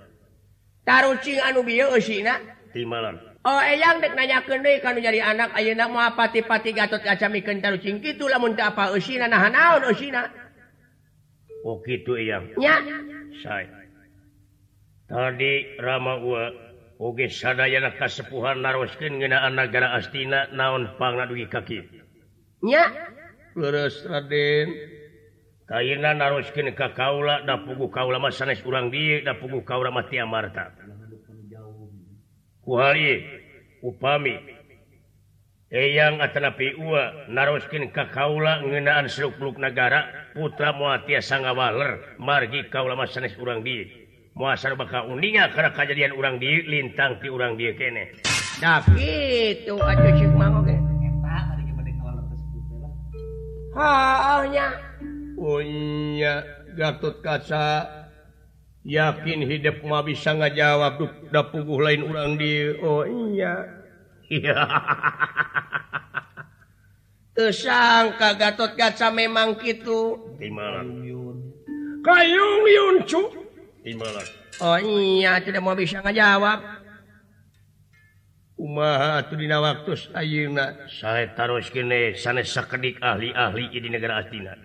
Tarucing 0.83 1.38
anu 1.38 1.62
bieu 1.62 1.87
eusina. 1.94 2.42
Timalan. 2.74 3.16
Oh 3.46 3.61
eyang 3.62 4.03
dek 4.03 4.18
nanyakeun 4.18 4.61
deui 4.66 4.83
kanu 4.83 4.98
jadi 4.98 5.22
anak 5.22 5.55
ayeuna 5.55 5.87
moal 5.87 6.12
pati-pati 6.18 6.74
Gatot 6.74 7.01
kaca 7.01 7.31
mikeun 7.31 7.62
tarucing 7.62 8.03
kitu 8.03 8.27
lamun 8.27 8.59
teu 8.59 8.66
apa 8.66 8.90
eusina 8.90 9.31
nah 9.31 9.46
naon 9.46 9.87
eusina. 9.87 10.27
Oh 11.62 11.79
kitu 11.87 12.18
eyang. 12.18 12.51
Nya. 12.59 12.83
say 13.42 13.70
Tadi 15.09 15.81
Rama 15.81 16.20
gua 16.20 16.67
Oge 16.98 17.30
sadayana 17.30 17.94
kasepuhan 17.94 18.58
naroskeun 18.58 19.22
ngeunaan 19.22 19.54
nagara 19.54 19.94
astina 19.94 20.50
naon 20.50 20.98
pangna 20.98 21.30
dugi 21.30 21.46
ka 21.46 21.62
kaki. 21.62 21.87
Nya. 22.66 22.90
Leres 23.54 24.02
Raden. 24.02 24.74
Kayena 25.70 26.11
naroskeun 26.18 26.74
ka 26.74 26.90
kaula 26.98 27.46
da 27.46 27.62
pugu 27.62 27.87
kaula 27.94 28.18
mah 28.18 28.34
sanes 28.34 28.66
urang 28.66 28.90
dieu 28.90 29.22
da 29.22 29.38
pugu 29.38 29.62
kaula 29.62 29.94
mah 29.94 30.11
ti 30.11 30.18
amarta. 30.18 30.74
Kuhali 32.66 33.22
upami 33.78 34.58
Eyang 35.68 36.18
atanapi 36.18 36.80
ua 36.80 37.28
naroskeun 37.28 37.92
ka 37.94 38.11
kaula 38.11 38.58
ngeunaan 38.64 39.06
seluk-beluk 39.06 39.61
nagara 39.61 40.32
putra 40.34 40.72
moal 40.74 41.04
tiasa 41.06 41.44
ngawaler 41.44 42.18
margi 42.18 42.66
kaula 42.72 42.98
mah 42.98 43.06
sanes 43.06 43.38
urang 43.38 43.62
dieu. 43.62 44.08
muasar 44.38 44.79
bakal 44.79 45.11
undingan 45.11 45.51
karena 45.51 45.74
kejadian 45.74 46.14
orang 46.14 46.38
di 46.38 46.62
lintang 46.62 47.18
di 47.18 47.27
orang 47.27 47.59
dia 47.59 47.74
kene 47.74 48.14
itu 48.94 49.74
aja 49.83 50.09
sih 50.14 50.31
mau 50.31 50.62
ke 50.62 50.74
Hanya 53.79 54.74
punya 55.38 56.42
Gatot 56.74 57.22
Kaca 57.22 57.87
yakin 58.83 59.46
hidup 59.46 59.83
mah 59.87 60.03
bisa 60.07 60.35
ngajawab 60.35 61.03
da 61.31 61.46
puguh 61.51 61.79
lain 61.83 62.07
orang 62.07 62.35
di 62.38 62.74
oh 62.83 63.07
iya 63.07 63.66
tersangka 67.38 68.35
Gatot 68.35 68.74
Kaca 68.74 69.14
memang 69.14 69.55
gitu. 69.62 70.35
Di 70.42 70.51
mana? 70.51 70.83
Kayung 72.03 72.62
Yuncu. 72.66 73.47
Oh 74.59 74.79
iya 74.79 75.38
tidak 75.38 75.62
mau 75.62 75.79
bisa 75.79 76.03
ngajawab. 76.03 76.79
Umahdina 78.59 79.62
waktu 79.62 79.95
Auna 80.19 80.91
saya 80.91 81.31
taruh 81.38 81.62
kene 81.62 82.19
sanes 82.19 82.51
sekedik 82.51 82.99
ahli-ahli 82.99 83.71
di 83.71 83.87
negara 83.87 84.19
Atina 84.27 84.59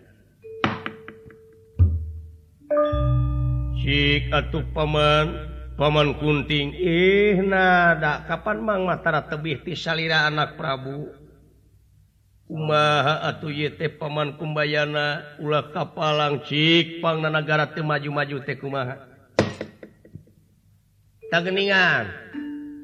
Syik 3.78 4.34
atuh 4.34 4.66
paman 4.74 5.54
paman 5.78 6.18
kunting. 6.18 6.74
Ina 6.74 7.94
nada. 7.94 8.26
Kapan 8.26 8.66
mang 8.66 8.82
Matara 8.90 9.30
tebih 9.30 9.62
ti 9.62 9.78
salira 9.78 10.26
anak 10.26 10.58
Prabu? 10.58 11.23
Umaha 12.52 13.24
atuh 13.24 13.48
yete 13.48 13.88
paman 13.88 14.36
kumbayana 14.36 15.24
ulah 15.40 15.64
kapalang 15.72 16.44
cik 16.44 17.00
pangnanagara 17.00 17.72
teu 17.72 17.88
maju-maju 17.88 18.38
teh 18.44 18.60
kumaha. 18.60 19.00
Tageningan. 21.32 22.12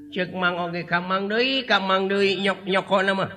Ceuk 0.10 0.34
mang 0.34 0.58
oge 0.58 0.88
kamang 0.89 1.30
deui, 1.30 1.69
kamang 1.69 2.10
deui 2.10 2.41
nyok-nyokona 2.41 3.13
mah. 3.13 3.30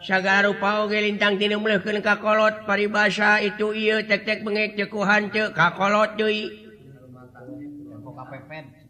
Sagarupa 0.00 0.80
oge 0.86 0.96
lintang 1.04 1.36
tina 1.36 1.60
ka 2.00 2.16
kolot 2.16 2.64
paribasa 2.64 3.44
itu 3.44 3.76
ieu 3.76 4.00
tek-tek 4.08 4.40
bengek 4.40 4.78
ku 4.88 5.04
hanteu 5.04 5.52
ka 5.52 5.76
kolot 5.76 6.16
deui. 6.16 6.48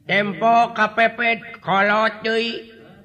Tempo 0.07 0.71
kapepet 0.77 1.59
kolot 1.59 2.23
deui. 2.23 2.72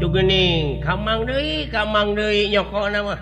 jugening 0.00 0.80
kamang 0.80 1.28
Dei 1.28 1.68
kamang 1.68 2.16
Dei 2.16 2.48
nyoko 2.48 2.88
nama 2.88 3.20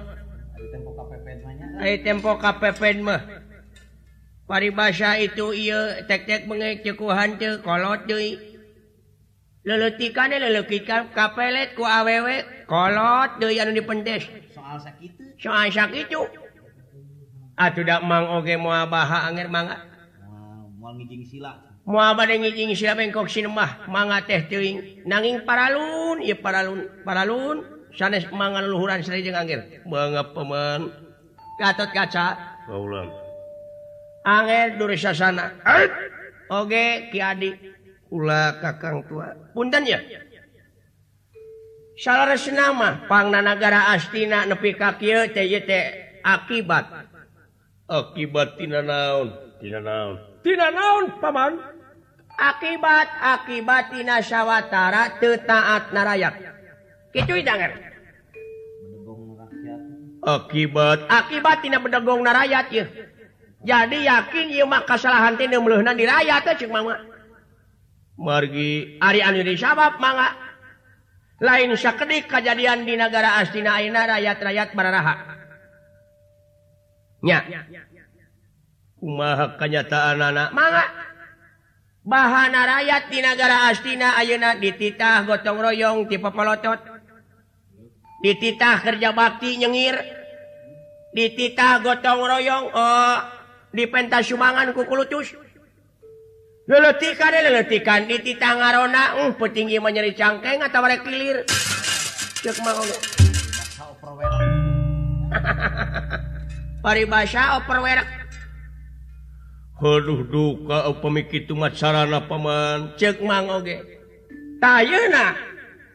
tempo 2.06 2.38
KPP 2.38 3.02
mah 3.02 3.20
paribasa 4.46 5.18
itu 5.18 5.50
ia 5.50 6.06
tek-tek 6.06 6.46
menge 6.46 6.78
cekuhan 6.86 7.34
kolot 7.66 8.06
Dei 8.06 8.38
leletikan 9.66 10.30
e, 10.32 10.38
lelekikan 10.38 11.10
kapelet 11.10 11.74
ku 11.74 11.82
awewe 11.82 12.46
kolot 12.70 13.42
Dei 13.42 13.58
anu 13.58 13.74
dipentes 13.74 14.30
soal 14.54 14.78
sakit 14.78 15.10
soal 15.42 15.68
sakit 15.74 16.06
cu 16.14 16.22
atuh 17.58 17.82
dak 17.82 18.06
mang 18.06 18.30
oge 18.38 18.54
moal 18.54 18.86
baha 18.86 19.26
anger 19.26 19.50
mangat 19.50 19.82
moal 20.78 20.94
ngijing 20.94 21.26
sila. 21.26 21.67
muaing 21.88 22.76
siapengkok 22.76 23.32
sinemah 23.32 23.88
manga 23.88 24.20
teh 24.20 24.44
teing 24.44 25.08
nanging 25.08 25.40
paralun 25.48 26.20
ia 26.20 26.36
paralun 26.36 26.84
paralun. 27.00 27.80
Sanes 27.96 28.28
mangan 28.30 28.68
luhuran 28.68 29.02
Sri 29.02 29.24
jeung 29.24 29.34
angin 29.34 29.64
banget 29.88 30.28
pemen. 30.36 30.92
Gatot 31.58 31.90
kaca 31.90 32.36
baulan 32.68 33.10
angel 34.22 34.76
duri 34.76 35.00
sasana. 35.00 35.56
Oge 36.52 37.08
ki 37.10 37.18
adi 37.18 37.50
ula 38.12 38.60
kakang 38.60 39.02
tua. 39.08 39.32
Punten 39.56 39.88
ya 39.88 39.98
salah 41.98 42.30
resna 42.30 42.70
pangna 42.70 43.08
pangnanagara 43.10 43.90
astina 43.96 44.46
nepi 44.46 44.76
ka 44.76 45.00
kieu 45.00 45.26
teh 45.32 45.48
teh 45.64 45.84
akibat. 46.22 47.08
Akibat 47.88 48.60
tina 48.60 48.84
naon? 48.84 49.32
Tina 49.58 49.80
naon? 49.80 50.20
Tina 50.44 50.68
naon 50.68 51.18
paman? 51.24 51.77
akibat 52.38 53.08
akibat 53.18 53.90
Inawatara 53.98 55.18
tetaat 55.18 55.90
narayat 55.90 56.34
akibat 60.22 60.98
akibat. 61.10 61.58
Tidak 61.66 61.80
bedegong 61.82 62.22
narayat 62.22 62.70
ya 62.70 62.86
jadi 63.58 63.98
yakin 64.06 64.54
y 64.54 64.62
maka 64.62 64.94
kesalahan 64.94 65.34
di 65.34 65.50
rakyat 66.06 66.46
margi. 68.18 68.98
Syabab 69.58 69.98
manga 69.98 70.34
lain 71.38 71.74
sakedik 71.74 72.26
kejadian 72.30 72.86
di 72.86 72.94
negara 72.94 73.42
astina 73.42 73.78
rakyat 73.78 74.38
rakyat 74.38 74.68
bararaha. 74.74 75.14
Nya. 77.22 77.42
Kumaha 78.98 79.58
kenyataan 79.58 80.22
anak? 80.22 80.50
Manga 80.54 80.86
bahana 82.08 82.64
rakyat 82.64 83.12
di 83.12 83.20
negara 83.20 83.68
Astina 83.68 84.16
Ayeuna 84.16 84.56
dititah 84.56 85.28
gotong 85.28 85.60
royong 85.60 86.08
tipe 86.08 86.32
pelotot 86.32 86.80
dititah 88.24 88.80
kerja 88.80 89.12
bakti 89.12 89.60
nyengir. 89.60 90.00
Dititah 91.12 91.84
gotong 91.84 92.20
royong 92.24 92.66
oh, 92.72 93.16
di 93.72 93.84
pentas 93.84 94.24
Sumangan 94.24 94.72
kukulutus 94.72 95.36
leletikan 96.64 97.32
eh, 97.36 97.44
leletikan. 97.44 98.08
Dititah 98.08 98.52
ngarona 98.56 99.04
uh, 99.24 99.32
petinggi 99.36 99.76
menyeri 99.76 100.16
cangkeng 100.16 100.64
atau 100.64 100.80
mereka 100.80 101.04
kilir. 101.04 101.44
Cek 102.40 102.56
mau. 102.64 102.84
Paribasa 106.84 107.58
operwerek 107.58 108.17
Haduh 109.78 110.26
duka 110.26 110.90
upami 110.90 111.30
kitu 111.30 111.54
mah 111.54 111.70
sarana 111.70 112.26
paman 112.26 112.98
cek 112.98 113.22
Tayeuna 114.58 115.26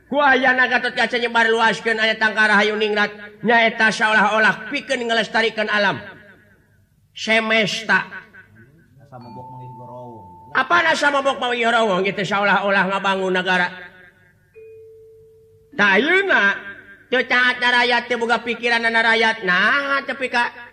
ku 0.08 0.16
Guayana 0.16 0.72
Gatot 0.72 0.96
Kaca 0.96 1.20
nyebar 1.20 1.52
luaskeun 1.52 2.00
aya 2.00 2.16
tangkara 2.16 2.56
hayu 2.56 2.80
ningrat 2.80 3.12
nyaeta 3.44 3.92
seolah-olah 3.92 4.72
pikeun 4.72 5.04
ngelestarikan 5.04 5.68
alam. 5.68 6.00
Semesta. 7.12 8.08
Apa 10.54 10.96
sama 10.96 11.20
mabok 11.20 11.44
mawi 11.44 11.68
gorowong 11.68 12.08
gitu 12.08 12.24
seolah-olah 12.24 12.88
ngabangun 12.88 13.36
negara. 13.36 13.68
Tayeuna 15.76 16.56
teu 17.12 17.20
caat 17.28 17.60
rakyat 17.60 18.08
teu 18.08 18.16
boga 18.16 18.40
rakyat. 18.40 19.44
Nah, 19.44 20.00
tapi 20.08 20.32
ka 20.32 20.72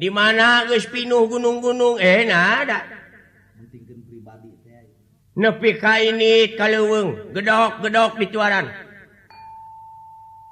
di 0.00 0.08
mana 0.08 0.64
guys 0.64 0.88
pinuh 0.88 1.28
gunung-gunung? 1.28 2.00
Enak 2.00 2.64
eh, 2.64 2.80
nepi 5.36 5.76
ka 5.76 6.00
ini 6.00 6.56
kaleweng 6.56 7.36
gedok-gedok 7.36 8.12
di 8.16 8.26
cuaran 8.32 8.66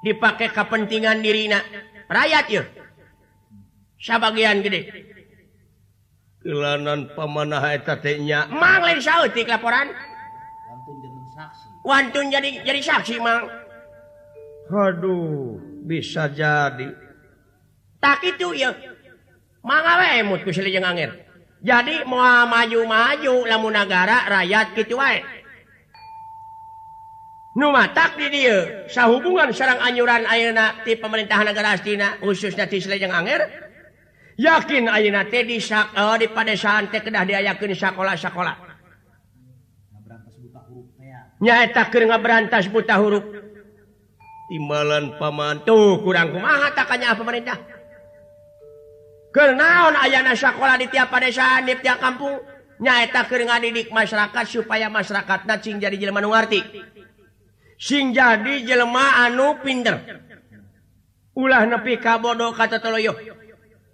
dipakai 0.05 0.53
kepentingan 0.53 1.19
dirina 1.19 1.59
rakyat 2.07 2.45
yuk 2.53 2.67
sebagian 3.99 4.63
gede. 4.63 5.11
Kelanan 6.39 7.11
pemanah 7.13 7.75
eta 7.75 7.99
teh 7.99 8.15
nya. 8.15 8.47
Mang 8.47 8.79
lain 8.79 9.03
sautik 9.03 9.43
laporan. 9.43 9.91
Wantun 11.83 12.31
jadi 12.31 12.63
jadi 12.63 12.79
saksi 12.79 13.19
mang. 13.19 13.43
Aduh 14.71 15.59
bisa 15.83 16.31
jadi. 16.31 16.95
Tak 17.99 18.23
itu 18.23 18.55
ya 18.55 18.71
jadi 21.59 21.95
mau 22.07 22.47
maju-maju 22.47 23.35
lamunagara 23.43 24.31
rakyat 24.31 24.67
gitu 24.79 24.95
sah 28.87 29.11
hubungan 29.11 29.51
serang 29.51 29.83
anyuran 29.83 30.23
Auna 30.23 30.79
di 30.87 30.95
pemerintahan 30.95 31.51
negara 31.51 31.75
Astina 31.75 32.15
khususnya 32.23 32.71
dilejeng 32.71 33.11
Anger 33.11 33.41
yakin 34.39 34.87
Auna 34.87 35.27
di 35.27 35.59
oh, 35.99 36.15
di 36.15 36.27
padaan 36.31 36.87
kedah 36.87 37.23
dia 37.27 37.43
yakin 37.43 37.75
sekolah-sekolah 37.75 38.69
nyaeta 41.39 41.87
nggak 41.87 42.23
berantas 42.23 42.67
buta 42.67 42.99
huruf. 42.99 43.23
Timbalan 44.49 45.15
pamantu 45.21 46.01
kurang 46.01 46.33
kumaha 46.33 46.73
taknya 46.73 47.13
pemerintah. 47.13 47.78
kenaon 49.33 49.95
ayana 49.97 50.33
sekolah 50.33 50.77
di 50.79 50.87
tiap 50.89 51.09
padaan 51.09 51.65
di 51.65 51.73
tiap 51.79 51.97
kampung? 52.01 52.37
Nyaeta 52.79 53.27
keringan 53.27 53.59
didik 53.59 53.91
masyarakat 53.91 54.45
supaya 54.47 54.87
masyarakat 54.87 55.43
nacing 55.43 55.83
jadi 55.83 55.99
Jelma 55.99 56.23
nungarti 56.23 56.63
sing 57.75 58.15
jadi 58.15 58.63
Jelma 58.63 59.27
anu 59.27 59.59
pinter 59.59 59.99
ulah 61.35 61.67
nepi 61.67 61.99
kabodo 61.99 62.55
kata 62.55 62.79
toloyo 62.79 63.11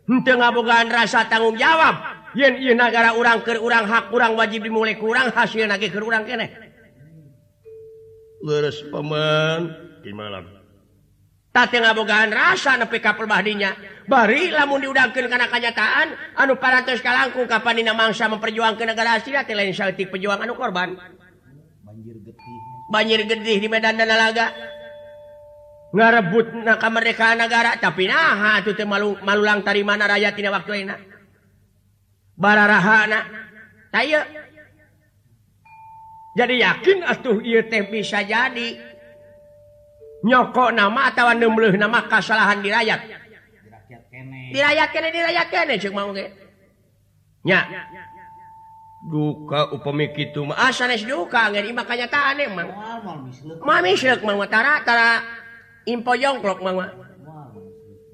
henteu 0.06 0.38
ngabogaan 0.38 0.89
rasa 0.93 1.26
tanggung 1.26 1.58
jawab. 1.58 1.98
Yen 2.36 2.60
ieu 2.60 2.76
nagara 2.76 3.15
urang 3.15 3.41
keur 3.41 3.63
urang 3.63 3.88
hak 3.88 4.12
urang 4.12 4.36
wajib 4.36 4.62
dimulai 4.67 5.00
kurang 5.00 5.32
hasil 5.32 5.65
nage 5.65 5.88
keur 5.88 6.04
urang 6.04 6.28
keneh 6.28 6.52
leres 8.45 8.86
paman. 8.93 9.74
Gimana 10.06 10.45
ngabogaan 11.56 12.36
rasa 12.36 12.76
PK 12.84 13.15
permahdinya. 13.15 13.72
Bari 14.06 14.52
lamun 14.52 14.84
diudangkan 14.84 15.26
karena 15.32 15.48
kenyataan 15.48 16.08
anu 16.36 16.60
para 16.60 16.84
kalangkung 16.84 17.48
kapanina 17.48 17.96
mangsa 17.96 18.28
memperjuangkan 18.28 18.86
negara 18.91 19.18
Asia 19.18 19.41
lain 19.48 19.72
saltik 19.72 20.12
pejuang 20.12 20.44
anu 20.44 20.54
korban. 20.54 21.00
Banjir 22.91 23.26
gedih 23.26 23.58
di 23.58 23.68
Medan 23.72 23.98
dan 23.98 24.12
Alaga 24.12 24.54
ngarebut 25.96 26.60
na 26.60 26.76
kemerdekaan 26.76 27.39
negara 27.39 27.80
tapi 27.80 28.12
nah 28.12 28.60
itu 28.60 28.76
malu 28.84 29.15
malulang 29.24 29.63
tari 29.63 29.80
mana 29.80 30.12
rakyat 30.12 30.36
tidak 30.36 30.60
waktu 30.60 30.84
enak 30.84 31.00
bararaha 32.36 33.08
saya 33.96 34.28
jadi 36.36 36.56
yakin 36.68 37.00
atuh 37.08 37.39
iya 37.39 37.63
teh 37.63 37.88
bisa 37.88 38.20
jadi. 38.20 38.94
nyokok 40.26 40.74
nama 40.74 41.14
atau 41.14 41.30
nemluh 41.38 41.78
nama 41.78 42.02
kesalahan 42.10 42.58
di 42.66 42.74
rakyat? 42.74 43.00
Di 44.50 44.60
rakyat 44.60 44.90
kene. 44.90 45.08
Di 45.14 45.22
rakyat 45.22 45.48
kene 45.54 45.74
cek 45.78 45.94
mau 45.94 46.10
nya. 47.46 47.62
Duka 49.06 49.70
upami 49.70 50.10
kitu 50.18 50.42
mah. 50.42 50.58
Ah, 50.58 50.74
Asanes 50.74 51.06
duka 51.06 51.54
ngeri 51.54 51.70
mah 51.70 51.86
kanyataan 51.86 52.42
emang 52.42 52.74
mah 53.62 53.80
mislek 53.86 54.26
mah. 54.26 54.50
Tara 54.50 54.82
tara 54.82 55.22
impo 55.86 56.18
jongklok 56.18 56.66
mah. 56.66 56.90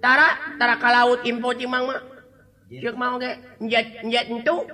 Tara 0.03 0.59
tara 0.59 0.75
kalaut 0.75 1.23
impo 1.23 1.55
timang 1.55 1.87
mah. 1.87 2.01
Cek 2.67 2.95
mau 2.99 3.15
ge? 3.15 3.39
Njet 3.63 4.03
njet 4.03 4.27
entu 4.27 4.67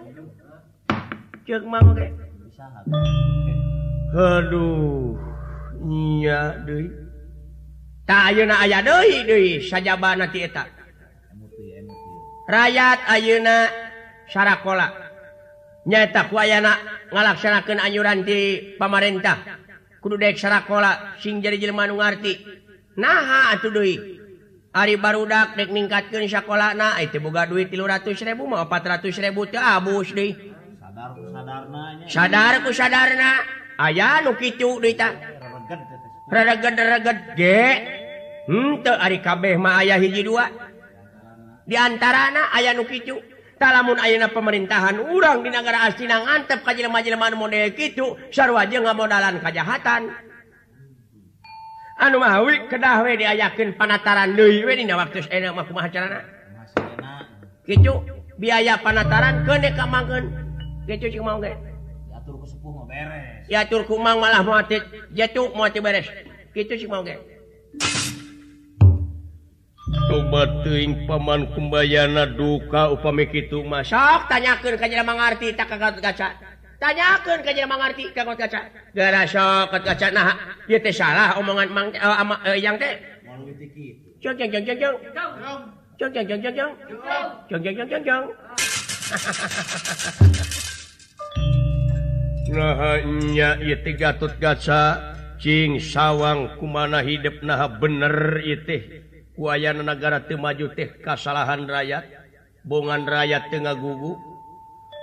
cek 1.46 1.62
mau 1.70 1.86
ge? 1.94 2.10
Aduh 4.18 5.14
nya 5.86 6.58
deui. 6.66 7.07
Ayeuna 8.08 8.64
aya 8.64 8.80
deui 8.80 9.28
deui. 9.28 9.60
Sajabana 9.60 10.32
ti 10.32 10.40
eta. 10.48 10.64
Rakyat 12.48 13.00
Ayeuna 13.12 13.68
Sarakola 14.32 14.88
nyata 15.84 16.32
wayana 16.32 16.72
ngalaksanakeun 17.12 17.80
anyuran 17.84 18.24
ti 18.24 18.76
pamarentah. 18.80 19.60
Kudu 20.00 20.16
Dek 20.16 20.40
Sarakola 20.40 21.20
sing 21.20 21.44
jadi 21.44 21.60
jelema 21.60 21.84
nu 21.84 22.00
ngarti. 22.00 22.34
Naha 22.96 23.52
atuh 23.60 23.72
deui. 23.76 23.96
Ari 24.72 24.96
barudak 24.96 25.60
dek 25.60 25.74
ningkatkeun 25.74 26.30
sakolana 26.32 26.96
nah 26.96 27.02
itu 27.04 27.18
boga 27.20 27.50
duit 27.50 27.68
300 27.68 28.14
ribu 28.14 28.46
mau 28.46 28.64
400 28.64 29.10
ribu 29.20 29.52
teu 29.52 29.60
abus 29.60 30.16
deui. 30.16 30.32
Sadarku 32.08 32.72
sadarna 32.72 33.44
aya 33.76 34.24
nu 34.24 34.32
kitu 34.40 34.80
duit 34.80 35.02
rada 36.28 36.56
gede 36.60 36.84
gede 37.04 37.97
ari 38.48 39.20
kabeh 39.20 39.60
aya 39.60 40.00
hiji 40.00 40.24
dua. 40.24 40.48
Diantara 41.68 42.32
anak 42.32 42.48
aya 42.56 42.72
nukicu 42.72 43.20
talamun 43.60 44.00
ayeuna 44.00 44.32
pemerintahan 44.32 45.04
urang 45.12 45.44
di 45.44 45.52
negara 45.52 45.92
jelema-jelema 45.92 47.04
kajman 47.04 47.36
model 47.36 47.76
kitu 47.76 48.16
sarua 48.32 48.64
jeung 48.72 48.88
ngamodalan 48.88 49.44
kajahatan. 49.44 50.08
Anu 51.98 52.22
mah 52.22 52.40
we 52.46 52.62
kedah 52.72 53.04
we 53.04 53.18
diayakeun 53.20 53.76
panataran 53.76 54.38
deui 54.38 54.64
we 54.64 54.80
dina 54.80 54.96
waktu 54.96 55.28
eneu 55.28 55.52
mah 55.52 55.66
kumaha 55.68 55.90
carana? 55.92 56.22
Kitu 57.68 58.00
biaya 58.40 58.80
panataran 58.80 59.44
kene 59.44 59.76
kamangen 59.76 60.24
gitu 60.88 61.20
cuma 61.20 61.36
mau 61.36 61.44
diatur 61.44 62.36
ku 62.40 62.46
sepuh 62.48 62.72
mah 62.72 62.86
beres. 62.88 63.50
Diatur 63.50 63.82
ku 63.84 64.00
kumang 64.00 64.24
malah 64.24 64.40
mau 64.40 64.62
jatuh 65.12 65.52
mau 65.52 65.68
beres. 65.68 66.08
Gitu 66.56 66.74
sih 66.80 66.88
mau 66.88 67.04
gitu 67.04 67.20
Tuing 69.88 71.08
paman 71.08 71.48
kumbayana 71.56 72.28
duka 72.28 72.92
upami 72.92 73.24
itu 73.32 73.64
masok 73.64 74.28
tanyakan 74.28 74.76
kaj 74.76 74.92
mengerti 75.00 75.56
tak 75.56 75.72
kaca. 75.72 76.28
Tanyakan 76.76 77.40
kaj 77.40 77.60
mengerti 77.64 78.12
kakot 78.12 78.36
kaca. 78.36 78.68
Gara 78.92 79.24
sokot 79.24 79.82
kaca 79.88 80.08
nah 80.12 80.36
dia 80.68 80.84
teh 80.84 80.92
salah 80.92 81.40
omongan 81.40 81.72
mang 81.72 81.88
uh, 81.96 82.20
ama, 82.20 82.36
uh, 82.44 82.60
yang 82.60 82.76
teh. 82.76 83.00
Jong 84.20 84.36
jong 84.36 84.52
jong 84.52 84.66
jong 84.68 84.80
jong. 84.84 84.96
Jong 85.96 86.12
jong 86.12 86.26
jong 86.28 86.42
jong 86.44 86.56
jong. 86.56 86.72
Jong 87.48 87.62
jong 87.64 87.76
jong 87.80 87.88
jong 87.88 88.04
jong. 88.04 88.26
Nah 92.48 93.04
nya 93.04 93.60
ieu 93.60 93.76
teh 93.84 93.92
gatot 94.00 94.40
Gaca, 94.40 95.14
cing 95.36 95.84
sawang 95.84 96.56
kumana 96.56 97.04
hidup 97.04 97.44
nah 97.44 97.68
bener 97.68 98.40
ieu 98.40 98.64
teh. 98.64 99.07
wayana 99.38 99.86
negara 99.86 100.26
temaju 100.26 100.74
teh 100.74 100.90
kasalahan 101.00 101.64
rakyat 101.70 102.04
bongan 102.66 103.06
rakyat 103.06 103.54
tengah 103.54 103.78
gugu 103.78 104.18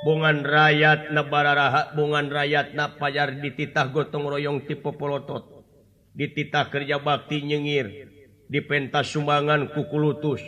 bongan 0.04 0.44
rakyat 0.44 1.14
nebara 1.14 1.54
raha 1.56 1.82
bongan 1.96 2.28
rakyat 2.28 2.76
na 2.76 2.92
payar 2.98 3.38
dititah 3.38 3.88
gotong 3.94 4.28
royong 4.28 4.66
tipe 4.66 4.90
polotot 4.92 5.64
dititah 6.12 6.68
kerja 6.68 6.98
bakti 7.00 7.40
nyengir 7.40 8.10
di 8.44 8.60
pentas 8.60 9.08
sumbangan 9.14 9.72
kuku 9.72 9.96
lutus 9.96 10.42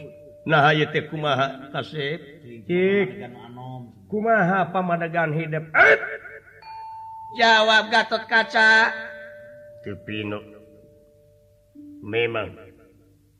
nah 0.45 0.69
ayo 0.69 0.91
teh 0.93 1.07
kumaha 1.09 1.73
kasep 1.73 2.21
cik 2.67 3.09
kumaha 4.07 4.71
pamadegan 4.71 5.35
hidup? 5.35 5.67
Jawab 7.37 7.93
gatot 7.93 8.25
kaca. 8.25 8.91
Tepino 9.85 10.41
memang. 12.01 12.66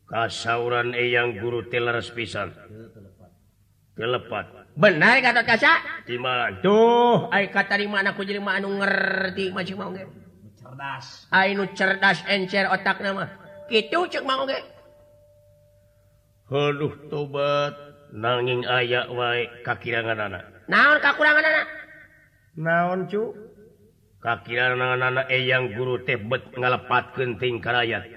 kasuran 0.07 0.95
eyang 0.95 1.35
guru 1.37 1.67
teleres 1.67 2.09
pisan. 2.15 2.55
Kelepat. 3.93 4.71
Benar 4.77 5.19
kata 5.25 5.41
kaca? 5.41 5.73
Di 6.05 6.21
mana 6.21 6.53
tuh 6.61 7.27
ay 7.33 7.49
kata 7.49 7.81
di 7.81 7.89
mana 7.89 8.13
aku 8.13 8.21
jadi 8.21 8.37
anu 8.39 8.77
ngerti 8.77 9.49
macam 9.49 9.75
mau 9.81 9.89
ge 9.91 10.05
cerdas. 10.61 11.25
Ay 11.33 11.57
nu 11.57 11.65
cerdas 11.73 12.21
encer 12.29 12.69
otak 12.69 13.01
nama. 13.01 13.25
Gitu 13.67 14.05
cek 14.07 14.23
mau 14.23 14.47
ge 14.47 14.61
aduh 16.47 16.93
tobat. 17.11 17.75
Nanging 18.07 18.63
ayak 18.63 19.11
wae 19.11 19.51
kakirangan 19.67 20.31
anak. 20.31 20.43
Naon 20.71 21.03
kakurangan 21.03 21.43
anak? 21.43 21.67
Naon 22.55 22.99
cu? 23.11 23.35
Kakirangan 24.23 25.03
anak 25.03 25.27
eyang 25.27 25.75
guru 25.75 25.99
tebet 26.07 26.55
ngalepat 26.55 27.17
kenting 27.19 27.59
karayat 27.59 28.16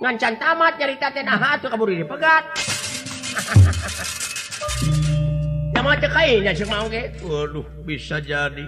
ngancan 0.00 0.36
tamat 0.36 0.76
nyarita 0.76 1.08
teh 1.12 1.24
hmm. 1.24 1.52
atuh 1.56 1.68
kabur 1.72 1.88
ini 1.88 2.04
pegat. 2.04 2.44
Nama 5.76 5.92
cekainya 6.00 6.56
cek 6.56 6.68
mau 6.72 6.88
ge 6.88 7.12
waduh 7.20 7.64
bisa 7.84 8.20
jadi. 8.20 8.64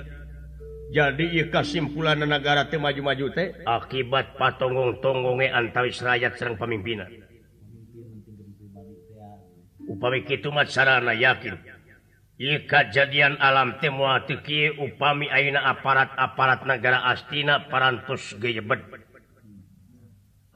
Jadi 0.89 1.37
ieu 1.37 1.53
kasimpulan 1.53 2.21
negara 2.21 2.69
teh 2.69 2.81
maju-maju 2.81 3.27
teh. 3.37 3.53
Akibat 3.69 4.41
patonggong-tonggonge 4.41 5.53
antawis 5.53 6.01
rakyat 6.01 6.41
sareng 6.41 6.57
pemimpinan. 6.57 7.29
upami 9.89 10.29
kitu 10.29 10.53
mah 10.53 10.69
sarana 10.69 11.17
yakin. 11.17 11.57
Ieu 12.39 12.71
kajadian 12.71 13.35
alam 13.43 13.83
teh 13.83 13.91
moal 13.91 14.23
teu 14.29 14.39
upami 14.79 15.27
ayeuna 15.27 15.75
aparat-aparat 15.75 16.63
negara 16.69 17.03
astina 17.11 17.67
parantos 17.67 18.37
gejebet. 18.39 18.79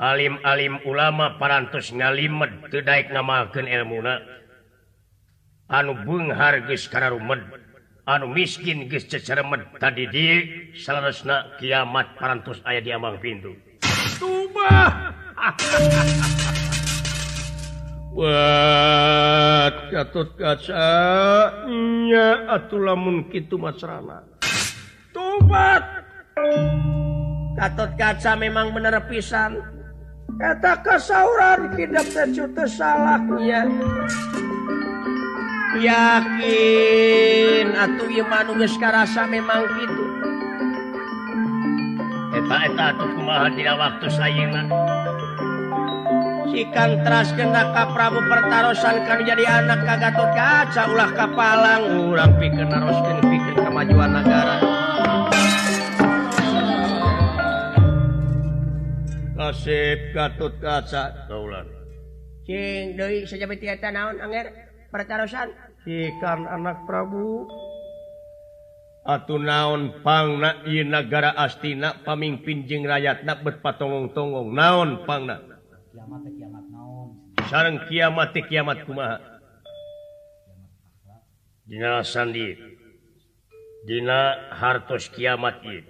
alim-alim 0.03 0.83
ulama 0.83 1.38
parantos 1.38 1.95
ngalimet 1.95 2.67
kedaik 2.75 3.15
namaken 3.15 3.71
elmuna 3.71 4.19
anu 5.71 5.94
Bung 6.03 6.35
harges 6.35 6.90
karena 6.90 7.15
rumed 7.15 7.38
anu 8.03 8.27
miskin 8.27 8.90
gemed 8.90 9.63
tadi 9.79 10.11
di 10.11 10.27
selesna 10.75 11.55
kiamat 11.63 12.19
paras 12.19 12.59
ayah 12.67 12.83
diambang 12.83 13.23
pintu. 13.23 13.55
Buat 18.13 19.88
katut 19.88 20.37
kacanya 20.37 22.29
lamun 22.61 23.25
mungkin 23.25 23.48
macrana 23.57 24.21
tobat 25.17 25.81
katut 27.57 27.96
kaca 27.96 28.37
memang 28.37 28.77
bener 28.77 29.00
pisan. 29.09 29.81
eta 30.40 30.72
kesauran 30.80 31.74
hidup 31.76 32.06
salah 32.08 32.68
salahnya 32.68 33.68
yakin. 35.80 37.66
Atuh 37.72 38.08
iman 38.08 38.46
geus 38.60 38.76
karasa 38.76 39.24
memang 39.26 39.66
gitu. 39.76 40.04
Eta 42.33 42.56
eta 42.68 42.85
atuh 42.96 43.08
kumaha 43.16 43.48
dina 43.52 43.76
waktu 43.76 44.06
sayangna 44.08 44.64
Ikan 46.52 47.00
Kang 47.00 47.33
kena 47.33 47.72
ka 47.72 47.96
Prabu 47.96 48.20
pertarosan 48.28 49.08
kan 49.08 49.24
jadi 49.24 49.40
anak 49.64 49.88
ka 49.88 49.96
Gatot 49.96 50.30
Kaca 50.37 50.85
ulah 50.85 51.10
kapalang 51.16 52.12
urang 52.12 52.37
pikeun 52.37 52.68
naroskeun 52.68 53.24
pikeun 53.24 53.56
kemajuan 53.56 54.12
negara 54.12 54.60
Kasep 59.33 60.02
Gatot 60.13 60.60
kaca 60.60 61.25
naon 63.88 64.21
pertarusan 64.92 65.48
ikan 65.88 66.44
anak 66.44 66.85
Prabu. 66.85 67.48
Atuh 69.08 69.40
naonpangna 69.40 70.63
negara 70.85 71.33
astina 71.33 72.04
pamimpin 72.04 72.69
jeng 72.69 72.85
bet 72.85 73.40
berpatongong-tongong. 73.40 74.52
Naon 74.52 75.02
pangna? 75.08 75.40
Sarang 77.48 77.88
kiamat 77.88 78.37
kiamat 78.46 78.85
kumaha? 78.85 79.19
Dina 81.65 82.04
Sandi. 82.04 82.52
Dina 83.88 84.52
hartos 84.54 85.08
kiamat 85.08 85.65
ieu. 85.67 85.83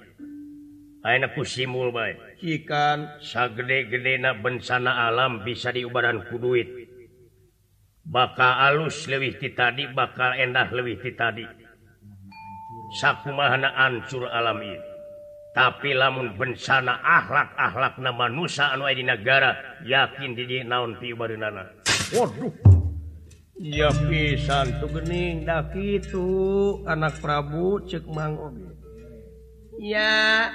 Aina 1.03 1.35
ku 1.35 1.43
simul 1.43 1.91
baik 1.91 2.32
ikan 2.43 3.23
sagede-gedena 3.23 4.43
bencana 4.43 5.07
alam 5.07 5.47
bisa 5.47 5.71
diubadanku 5.71 6.37
duit. 6.43 6.69
Bakal 8.03 8.53
alus 8.67 9.07
lebih 9.07 9.39
ti 9.39 9.55
tadi 9.55 9.87
bakal 9.87 10.35
endah 10.35 10.69
lebih 10.75 10.99
ti 10.99 11.15
tadi. 11.15 11.47
Sakumahana 12.99 13.73
ancur 13.79 14.27
alam 14.27 14.59
tapi 15.53 15.93
lamun 15.93 16.33
bencana 16.41 16.97
akhlak-akhlak 17.05 18.01
nama 18.01 18.25
nusa 18.33 18.73
anu 18.73 18.89
di 18.89 19.05
negara 19.05 19.53
yakin 19.85 20.33
di 20.33 20.65
naon 20.65 20.97
ti 20.97 21.13
waduh. 21.13 22.53
Ya 23.61 23.93
pisan 24.09 24.81
tuh 24.81 24.91
gening 24.91 25.45
dak 25.45 25.77
itu 25.77 26.25
anak 26.89 27.21
Prabu 27.21 27.85
cek 27.85 28.09
mang 28.11 28.35
ya 29.79 30.49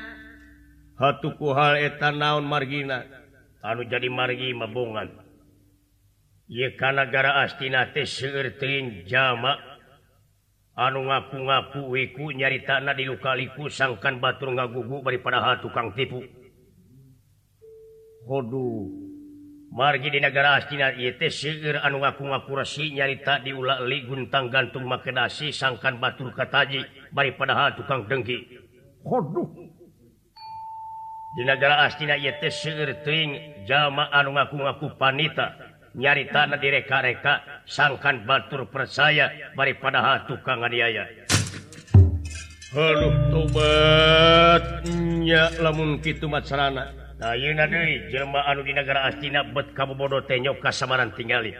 hatuku 0.98 1.48
hal 1.54 1.78
etan 1.78 2.18
naon 2.18 2.46
margina. 2.46 3.06
Anu 3.62 3.86
jadi 3.90 4.08
margi 4.08 4.54
mabongan 4.54 5.28
ye 6.48 6.78
kanagara 6.80 7.44
astinate 7.44 8.08
seerting 8.08 9.04
jamak 9.04 9.60
anu 10.78 11.04
ngaku-ngaku 11.04 11.92
wiku 11.92 12.32
nyari 12.32 12.64
tanah 12.64 12.96
di 12.96 13.04
lukaliku 13.04 13.68
sangkan 13.68 14.24
batur 14.24 14.56
ngagugu 14.56 15.04
daripada 15.04 15.44
padahal 15.44 15.56
tukang 15.60 15.92
tipu. 15.92 16.24
Hodu 18.28 18.88
margi 19.74 20.08
di 20.08 20.20
negara 20.24 20.56
astina 20.56 20.96
ieu 20.96 21.18
teh 21.20 21.32
seueur 21.32 21.84
anu 21.84 22.00
ngaku-ngaku 22.00 22.52
resi 22.56 22.96
nyarita 22.96 23.44
diulak-li 23.44 24.08
guntang 24.08 24.48
gantung 24.48 24.88
makedasi 24.88 25.52
sangkan 25.52 26.00
batur 26.00 26.32
kataji 26.32 27.12
daripada 27.12 27.36
padahal 27.36 27.70
tukang 27.76 28.08
dengki. 28.08 28.64
hodu. 29.04 29.76
Di 31.36 31.44
negara 31.44 31.84
astina 31.84 32.16
jamaah 33.68 34.24
ngaku-ngaku 34.24 34.96
panita 34.96 35.76
nyari 35.98 36.30
tanah 36.30 36.62
direka-reka 36.62 37.66
sangkan 37.66 38.24
batur 38.24 38.70
percaya 38.70 39.34
daripada 39.58 40.00
hatu 40.00 40.38
kanganiaya 40.46 41.10
tobat 42.72 44.64
tobatnya 44.84 45.44
lamun 45.64 45.98
gitu 46.04 46.30
macarana 46.30 46.94
anu 47.18 48.62
di 48.62 48.74
negara 48.78 49.10
astina 49.10 49.42
bet 49.42 49.74
kabubodo 49.74 50.22
tenyo 50.28 50.54
kasamaran 50.62 51.10
tinggali. 51.18 51.56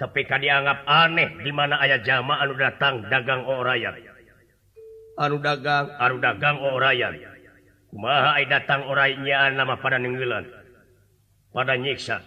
Tapi 0.00 0.24
kan 0.24 0.40
dianggap 0.40 0.88
aneh 0.88 1.44
di 1.44 1.52
mana 1.52 1.76
ayah 1.84 2.00
jamaah 2.00 2.40
anu 2.40 2.56
datang 2.56 3.04
dagang 3.12 3.44
oraya 3.44 3.92
anu 5.20 5.36
dagang? 5.36 5.92
Anu 6.00 6.16
dagang 6.16 6.64
oraya 6.64 7.12
Maai 7.90 8.46
datang 8.46 8.86
orangnya 8.86 9.50
nama 9.50 9.74
pada 9.74 9.98
nenggelan 9.98 10.46
pada 11.50 11.74
nyiksa. 11.74 12.22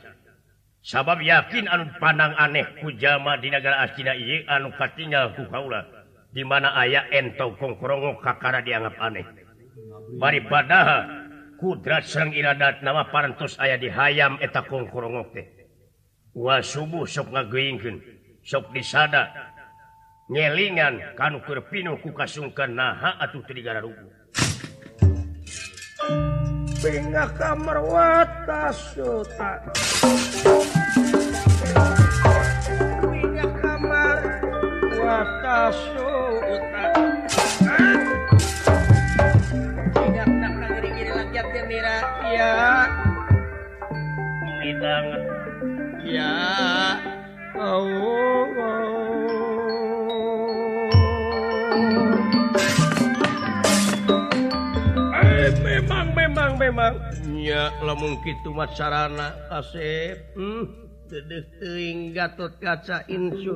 Sabab 0.84 1.24
yakin 1.24 1.72
anu 1.72 1.88
pandang 1.95 2.36
aneh 2.36 2.68
kujama 2.84 3.39
di 3.39 3.47
negara 3.47 3.88
astina 3.88 4.11
iye 4.11 4.43
anu 4.51 4.76
katingal 4.76 5.32
ku 5.32 5.47
kaula 5.47 5.88
di 6.36 6.43
mana 6.43 6.76
aya 6.76 7.07
ento 7.07 7.55
kongkrongo 7.55 8.20
kakara 8.20 8.59
dianggap 8.59 8.99
aneh. 8.99 9.24
Bari 10.20 10.43
padaha 10.43 11.07
kudrat 11.55 12.03
sareng 12.03 12.36
iradat 12.36 12.84
nama 12.84 13.07
parantos 13.07 13.55
aya 13.64 13.80
di 13.80 13.88
hayam 13.88 14.36
eta 14.43 14.68
kongkrongo 14.68 15.32
teh. 15.32 15.47
Wa 16.36 16.59
subuh 16.59 17.07
sok 17.07 17.32
ngageingkeun 17.32 18.03
sok 18.43 18.76
disada. 18.76 19.32
Ngelingan 20.28 21.16
kanu 21.16 21.39
keur 21.47 21.64
pinuh 21.72 21.95
ku 22.03 22.11
kasungkan 22.11 22.76
naha 22.76 23.16
atuh 23.24 23.39
teu 23.47 23.55
digararuguh 23.55 24.22
pinggah 26.84 27.30
kamar 27.38 27.78
watas 27.80 28.76
sultan 28.91 29.60
pinggah 33.08 33.51
kamar 33.64 34.20
watas 34.99 35.76
sultan 35.95 36.91
tidak 39.95 40.28
tak 40.28 40.54
kagri 40.60 40.89
gini 40.91 41.12
yang 41.32 41.47
ya. 42.28 42.84
memang 56.52 56.94
memangnya 57.00 57.72
lamun 57.80 58.20
gitumat 58.20 58.76
sarana 58.76 59.32
asep. 59.48 60.36
Hmm, 60.36 60.91
gatot 62.12 62.60
kaca 62.60 63.08
insu 63.08 63.56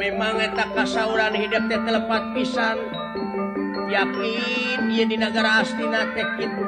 memang 0.00 0.40
eta 0.40 0.64
kasauran 0.72 1.34
hidup 1.34 1.66
teh 1.66 1.80
telepat 1.82 2.22
pisan. 2.38 2.78
Yakin 3.90 4.86
dia 4.94 5.04
di 5.04 5.16
negara 5.18 5.66
astina 5.66 6.06
teh 6.14 6.28
kitu. 6.38 6.64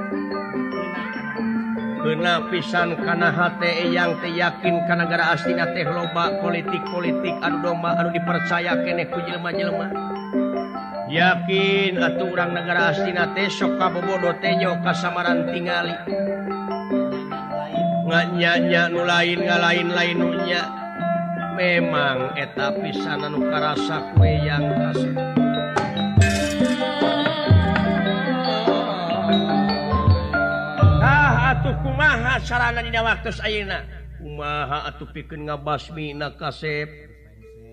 kena 2.03 2.50
pisan 2.50 2.98
karena 2.98 3.30
eyang 3.62 4.18
yang 4.18 4.34
yakin 4.34 4.74
karena 4.90 5.24
astina 5.30 5.70
teh 5.70 5.86
loba 5.86 6.34
politik-politik 6.42 7.38
anu 7.38 7.62
domba 7.62 7.94
anu 7.94 8.11
dipercaya 8.11 8.74
kene 8.82 9.07
kujilma-jelma 9.07 9.86
yakin 11.07 12.03
atau 12.03 12.26
orang 12.34 12.59
negara 12.59 12.90
astina 12.90 13.30
teh 13.38 13.46
sok 13.46 13.78
kabobodo 13.78 14.34
tenyo 14.42 14.82
kasamaran 14.82 15.46
tingali 15.55 15.94
nganyanya 18.11 18.90
nu 18.90 19.07
lain 19.07 19.38
nga 19.46 19.57
lain 19.62 19.86
nu 20.18 20.30
nya 20.42 20.62
memang 21.55 22.34
eta 22.34 22.74
pisan 22.82 23.30
anu 23.30 23.46
karasa 23.46 24.11
kue 24.18 24.42
yang 24.42 24.66
kasih 24.74 25.41
kumaha 31.80 32.36
sarana 32.44 32.84
dina 32.84 33.00
waktu 33.00 33.32
ayeuna 33.40 33.88
kumaha 34.20 34.92
atuh 34.92 35.08
pikeun 35.08 35.48
ngabasmina 35.48 36.36
kasep 36.36 36.88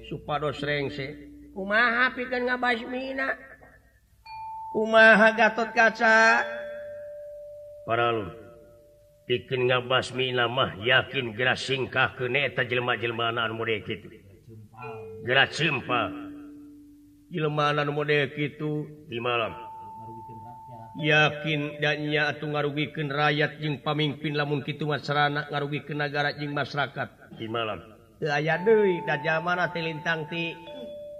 supados 0.08 0.64
rengse 0.64 1.18
kumaha 1.52 2.16
pikeun 2.16 2.47
ngabasmina 2.47 3.36
kumaha 4.72 5.28
gatot 5.36 5.70
kaca 5.76 6.47
para 7.84 8.16
lu 8.16 8.30
pikeun 9.30 9.70
ngabasmina 9.70 10.50
mah 10.50 10.74
yakin 10.82 11.38
geura 11.38 11.54
singkah 11.54 12.18
keun 12.18 12.34
eta 12.34 12.66
jelema-jelmanaan 12.66 13.54
model 13.54 13.86
kitu. 13.86 14.10
Geura 15.22 15.45
cempa 15.54 16.10
jelema 17.30 17.70
anu 17.70 17.93
model 17.93 18.34
kitu. 18.34 18.89
Di 19.06 19.22
malam. 19.22 19.54
yakin 20.98 21.78
dannya 21.78 22.34
atau 22.34 22.50
ngarugikan 22.50 23.14
rakyat 23.14 23.62
jeung 23.62 23.78
pamimpin 23.86 24.34
lamun 24.34 24.66
Kituman 24.66 24.98
Serana 24.98 25.46
ngarugikan 25.54 26.02
negara 26.02 26.34
Jing 26.34 26.56
masyarakat. 26.56 27.38
Di 27.38 27.46
malam. 27.46 27.78
Aya 28.20 28.60
Dewi 28.60 29.00
dan 29.08 29.24
tilintang 29.72 30.28
ti 30.28 30.52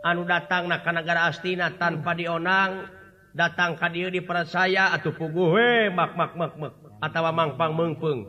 anu 0.04 0.28
datang 0.28 0.68
na 0.68 0.82
negara 0.82 1.32
Astina 1.32 1.72
tanpa 1.80 2.12
dionang 2.12 2.92
datang 3.32 3.80
ka 3.80 3.88
dia 3.88 4.12
dipercaya 4.12 4.92
atau 4.92 5.14
pugu 5.16 5.54
atau 7.00 7.22
mangpang 7.32 7.72
mengpeng. 7.72 8.20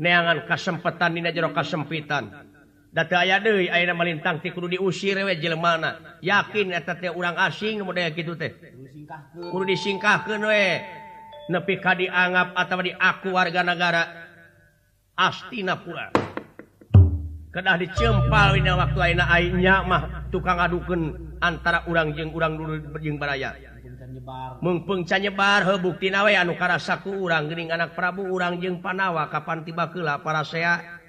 Neangan 0.00 0.48
kesempatan 0.48 1.12
Dina 1.12 1.30
jero 1.30 1.52
kasempitan. 1.52 2.49
data 2.90 3.22
aya 3.22 3.38
deui 3.38 3.70
ayeuna 3.70 3.94
malintang 3.94 4.42
ti 4.42 4.50
kudu 4.50 4.74
diusir 4.74 5.14
we 5.22 5.38
jelema 5.38 5.78
yakin 6.18 6.74
eta 6.74 6.98
teh 6.98 7.10
urang 7.14 7.38
asing 7.38 7.78
nu 7.78 7.86
model 7.86 8.10
kitu 8.10 8.34
teh. 8.34 8.50
Kudu 9.50 9.64
disingkahkeun 9.66 10.42
we. 10.42 10.66
Nepi 11.50 11.82
ka 11.82 11.98
dianggap 11.98 12.54
atawa 12.54 12.82
diaku 12.86 13.34
warga 13.34 13.62
negara 13.66 14.02
astina 15.18 15.78
pula. 15.78 16.14
Kedah 17.50 17.74
dicempal 17.78 18.54
dina 18.54 18.78
waktu 18.78 18.98
ayeuna 18.98 19.24
aing 19.34 19.58
nya 19.58 19.82
mah 19.82 20.30
tukang 20.30 20.58
ngadukeun 20.58 21.02
antara 21.42 21.82
urang 21.90 22.14
jeung 22.14 22.30
urang 22.34 22.54
dulu 22.58 22.74
jeung 23.02 23.18
baraya. 23.18 23.54
Mengpengca 24.62 25.18
canyebar 25.18 25.62
he 25.66 25.74
buktina 25.78 26.26
we 26.26 26.34
anu 26.34 26.54
karasa 26.58 26.98
ku 27.02 27.14
urang. 27.14 27.46
Geuning 27.46 27.70
anak 27.70 27.94
Prabu 27.94 28.26
urang 28.26 28.58
jeung 28.58 28.82
Panawa 28.82 29.30
kapan 29.30 29.62
tiba 29.62 29.90
keula 29.90 30.22
para 30.22 30.42
sea 30.42 30.99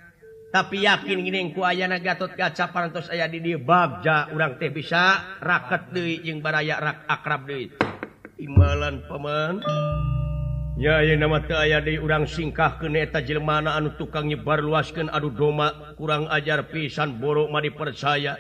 tapi 0.52 0.84
yakin 0.84 1.24
giningku 1.24 1.64
ayana 1.64 1.98
Gatot 1.98 2.36
kaca 2.36 2.70
parantos 2.70 3.08
aya 3.08 3.26
di 3.32 3.40
dia 3.40 3.56
babja 3.56 4.28
urang 4.36 4.60
teh 4.60 4.68
bisa 4.68 5.40
raket 5.40 5.96
deui 5.96 6.20
jeung 6.22 6.44
baraya 6.44 6.78
rak 6.78 7.08
akrab 7.08 7.48
deui. 7.48 7.72
Imbalan 8.36 9.02
paman 9.08 9.64
nya 10.76 11.00
ayeuna 11.00 11.32
mah 11.32 11.42
teu 11.48 11.56
aya 11.56 11.80
deui 11.80 12.04
urang 12.04 12.28
singkahkeun 12.28 13.00
eta 13.00 13.24
jelema 13.24 13.64
anu 13.64 13.96
tukang 13.96 14.28
nyebar 14.28 14.60
luaskeun 14.60 15.08
adu 15.08 15.32
doma 15.32 15.96
kurang 15.96 16.28
ajar 16.28 16.68
pisan 16.68 17.18
borok 17.18 17.48
mah 17.48 17.64
dipercaya. 17.64 18.36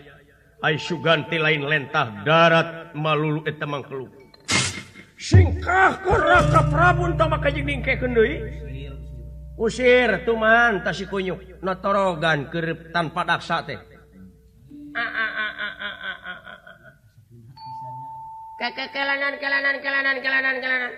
Ai 0.62 0.78
suganti 0.78 1.42
lain 1.42 1.66
lentah 1.66 2.22
darat 2.22 2.94
malulu 2.94 3.42
eta 3.50 3.66
mangkeluk 3.66 4.22
singkah 5.22 6.02
ku 6.02 6.18
raka 6.18 6.66
prabun 6.66 7.14
tamaka 7.14 7.54
jeung 7.54 7.70
ningkekeun 7.70 8.18
deui? 8.18 8.42
usir 9.62 10.26
tuman 10.26 10.82
tasi 10.82 11.06
kunyuk 11.06 11.62
notorogan 11.62 12.50
kerep 12.50 12.90
tanpa 12.90 13.22
daksa 13.22 13.62
teh. 13.62 13.78
Kekelanan 18.58 19.38
kelanan 19.42 19.76
kelanan 19.82 20.18
kelanan 20.22 20.56
kelanan 20.62 20.92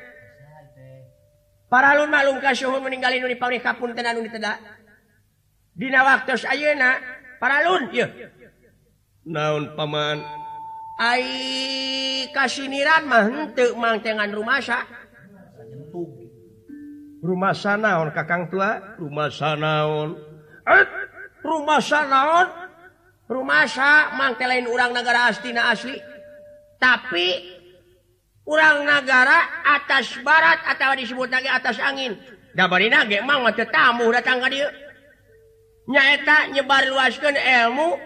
para 1.72 1.95
lun 1.95 2.11
maklum 2.11 2.38
kasyuhun 2.43 2.84
meninggalin 2.84 3.24
nuni 3.24 3.39
pamrih 3.39 3.64
kapun 3.64 3.95
tenan 3.95 4.20
nuni 4.20 4.30
teda 4.30 4.59
dina 5.74 6.03
waktu 6.03 6.38
ayeuna 6.47 6.99
para 7.39 7.64
lun 7.68 7.91
ieu. 7.91 8.07
Naon 9.24 9.72
paman? 9.80 10.20
Ai 10.99 12.28
kasiniran 12.36 13.07
mah 13.07 13.24
henteu 13.24 13.74
mang 13.80 14.03
tengan 14.03 14.30
rumah 14.36 14.59
sa. 14.59 14.84
rumah 17.24 17.56
sanaon 17.56 18.12
kakang 18.12 18.52
tua? 18.52 19.00
Rumah 19.00 19.32
sanaon. 19.32 20.20
Eh, 20.68 20.86
rumah 21.42 21.80
sanaon? 21.80 22.48
Rumah 23.32 23.64
sa 23.66 24.12
mangte 24.20 24.44
lain 24.44 24.68
urang 24.68 24.92
negara 24.92 25.32
astina 25.32 25.72
asli. 25.72 25.96
Tapi 26.76 27.28
urang 28.44 28.84
negara 28.84 29.64
atas 29.64 30.20
barat 30.20 30.60
atau 30.68 30.92
disebut 31.00 31.32
lagi 31.32 31.48
atas 31.48 31.80
angin. 31.80 32.20
Dabari 32.52 32.92
nage 32.92 33.24
mang 33.24 33.42
mah 33.42 33.56
tamu 33.56 34.12
datang 34.12 34.44
ka 34.44 34.52
dieu. 34.52 34.68
Nyaeta 35.88 36.52
nyebar 36.52 36.86
luaskeun 36.92 37.36
ilmu 37.36 38.00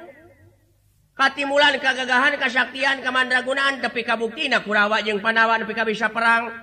katimulan 1.18 1.78
kegagahan 1.82 2.38
kesaktian 2.38 3.01
kemandragunaan 3.01 3.82
tapi 3.82 4.05
kabuktina 4.05 4.61
kurawa 4.61 5.01
jeung 5.01 5.22
panawa 5.22 5.57
nepi 5.57 5.74
ka 5.74 5.84
bisa 5.84 6.13
perang. 6.13 6.53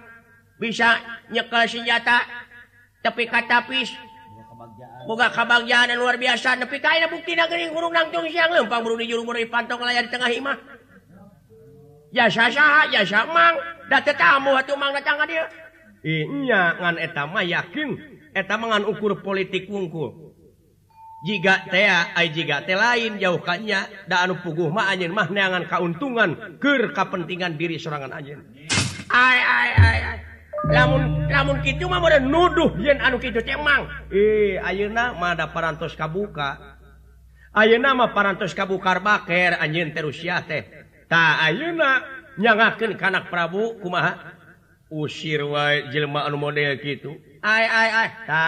Bisa 0.56 1.02
nyekel 1.34 1.66
senjata. 1.66 2.43
tepi 3.04 3.28
katapis 3.28 3.92
Boga 5.04 5.28
kabagjaan 5.28 5.92
dan 5.92 6.00
luar 6.00 6.16
biasa 6.16 6.56
nepi 6.56 6.80
kaya 6.80 7.04
bukti 7.12 7.36
negeri 7.36 7.68
gurung 7.68 7.92
nangtung 7.92 8.24
siang 8.32 8.48
lempang 8.56 8.80
buru 8.80 8.96
di 8.96 9.04
juru 9.04 9.28
muri 9.28 9.44
pantong 9.44 9.84
layar 9.84 10.08
di 10.08 10.10
tengah 10.10 10.32
imah. 10.32 10.56
Jasa 12.14 12.48
saha, 12.48 12.88
jasa 12.88 13.28
mang, 13.28 13.58
da 13.90 14.00
tamu 14.00 14.56
atuh 14.56 14.78
mang 14.78 14.96
datang 14.96 15.20
ka 15.20 15.26
dia. 15.28 15.44
Iya, 16.04 16.80
ngan 16.80 16.96
eta 16.96 17.28
mah 17.28 17.44
yakin 17.44 17.90
eta 18.32 18.54
mah 18.56 18.72
ngan 18.72 18.84
ukur 18.88 19.20
politik 19.20 19.68
wungkul. 19.68 20.32
Jiga 21.24 21.68
teh 21.68 21.88
ai 21.88 22.28
jiga 22.32 22.64
teh 22.64 22.76
lain 22.76 23.16
jauh 23.16 23.40
kanya 23.40 23.88
da 24.08 24.24
anu 24.24 24.40
puguh 24.40 24.68
mah 24.68 24.92
anjeun 24.92 25.12
mah 25.12 25.28
neangan 25.32 25.64
kauntungan 25.68 26.60
keur 26.60 26.92
kapentingan 26.92 27.56
diri 27.60 27.76
sorangan 27.76 28.12
anjeun. 28.12 28.40
Ai 29.12 29.38
ai 29.40 29.70
ai 29.76 29.98
ai. 30.00 30.33
lamun 30.70 31.28
lamun 31.28 31.56
gitu 31.60 31.88
mah 31.90 32.00
meureun 32.00 32.24
nuduh 32.24 32.72
yen 32.80 33.00
anu 33.00 33.20
gitu 33.20 33.40
cemang 33.44 33.88
eh 34.08 34.56
ayeuna 34.60 35.12
mah 35.16 35.36
ada 35.36 35.52
parantos 35.52 35.92
kabuka. 35.92 36.78
Ayeuna 37.54 37.94
mah 37.94 38.10
parantos 38.10 38.50
kabukar 38.50 38.98
baker 38.98 39.60
anjeun 39.62 39.94
terus 39.94 40.18
ya 40.18 40.42
teh. 40.42 40.66
Ta 41.06 41.38
ayeuna 41.44 42.02
nyangakeun 42.40 42.98
kanak 42.98 43.30
prabu 43.30 43.78
kumaha? 43.78 44.34
Usir 44.90 45.42
wae 45.46 45.90
jelema 45.90 46.26
anu 46.26 46.38
model 46.38 46.78
gitu 46.82 47.14
ai 47.42 47.66
ai 47.66 47.90
ai. 47.92 48.08
Ta 48.26 48.44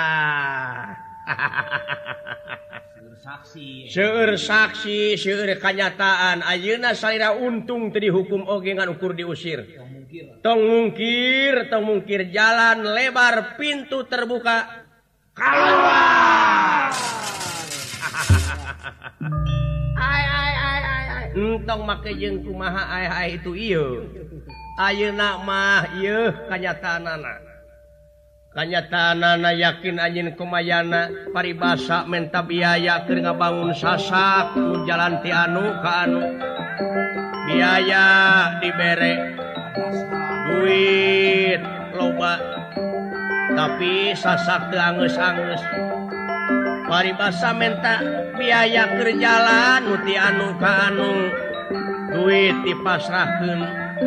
saksi. 3.26 3.90
Seueur 3.90 4.38
saksi 4.38 5.18
seueur 5.18 5.58
kanyataan 5.58 6.46
ayeuna 6.46 6.94
salira 6.94 7.34
untung 7.34 7.90
tadi 7.90 8.08
hukum 8.10 8.46
oge 8.46 8.74
ngan 8.74 8.90
ukur 8.94 9.14
diusir. 9.14 9.66
tongungkir 10.42 11.68
tongungkir 11.68 12.30
jalan 12.30 12.82
lebar 12.94 13.58
pintu 13.58 14.06
terbuka. 14.06 14.86
Keluar! 15.36 16.90
Tong 21.36 21.82
make 21.84 22.16
jeung 22.16 22.40
kumaha 22.40 22.88
ai 22.88 23.06
ai 23.10 23.28
itu 23.36 23.52
ieu? 23.52 24.08
Ayeuna 24.80 25.44
mah 25.44 25.84
ieu 26.00 26.32
kanyatanana. 26.48 27.44
Kanyatanana 28.56 29.52
yakin 29.52 30.00
anjeun 30.00 30.32
kumayana 30.32 31.12
paribasa 31.36 32.08
menta 32.08 32.40
biaya 32.40 33.04
keur 33.04 33.20
ngabangun 33.20 33.76
sasak 33.76 34.56
jalan 34.88 35.20
ti 35.20 35.28
anu 35.28 35.76
ka 35.84 36.08
anu. 36.08 36.24
Biaya 37.44 38.04
dibere 38.64 39.36
duit 40.50 41.60
loba. 41.92 42.34
Tapi 43.56 44.12
sasak 44.12 44.72
angus-angus 44.72 45.62
paribasa 46.86 47.50
menta 47.50 47.98
biaya 48.38 48.86
kerjalan 48.94 49.90
muti 49.90 50.14
anu 50.14 50.54
kanu 50.60 51.34
duit 52.14 52.54
dipasrahkan 52.62 53.60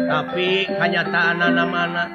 tapi 0.07 0.63
kenyataan 0.69 1.43
anak 1.43 1.67
mana 1.67 2.05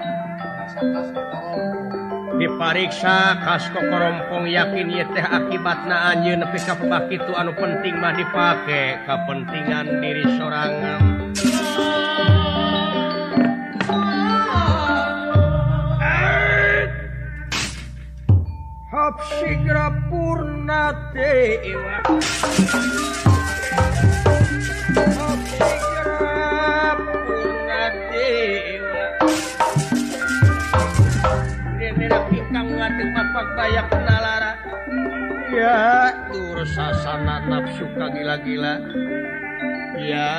dipariksa 2.41 3.45
kasko 3.45 3.79
korompong 3.79 4.49
yakin 4.51 4.91
ye 4.91 5.05
teh 5.13 5.23
akibat 5.23 5.87
na 5.87 6.13
anjir 6.13 6.35
nepi 6.41 6.59
kabak 6.59 7.13
itu 7.13 7.33
anu 7.37 7.53
penting 7.55 8.01
mah 8.01 8.17
dipakai 8.17 9.07
kepentingan 9.07 10.03
diri 10.03 10.25
sorangan. 10.35 11.14
Kap 19.05 19.21
Sigrapurnatewa 19.37 21.97
purna 27.29 27.83
dewa. 28.09 29.07
Denera 31.77 32.25
pingkang 32.33 32.73
ngating 32.73 33.13
papak 33.13 33.47
bayak 33.53 33.93
nalara. 33.93 34.57
Ya 35.53 36.09
dursasana 36.33 37.45
nafsu 37.45 37.85
kagila-gila 38.01 38.81
Ya 40.01 40.33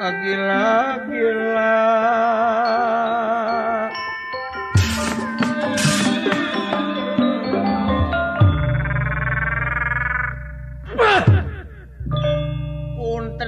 kagila-gila 0.00 1.76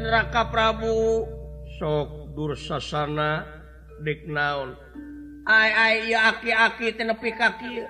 neraka 0.08 0.48
Prabu. 0.48 1.28
Sok 1.76 2.32
dursasana 2.32 3.44
dek 4.00 4.24
naon? 4.24 4.72
Kaki. 7.36 7.84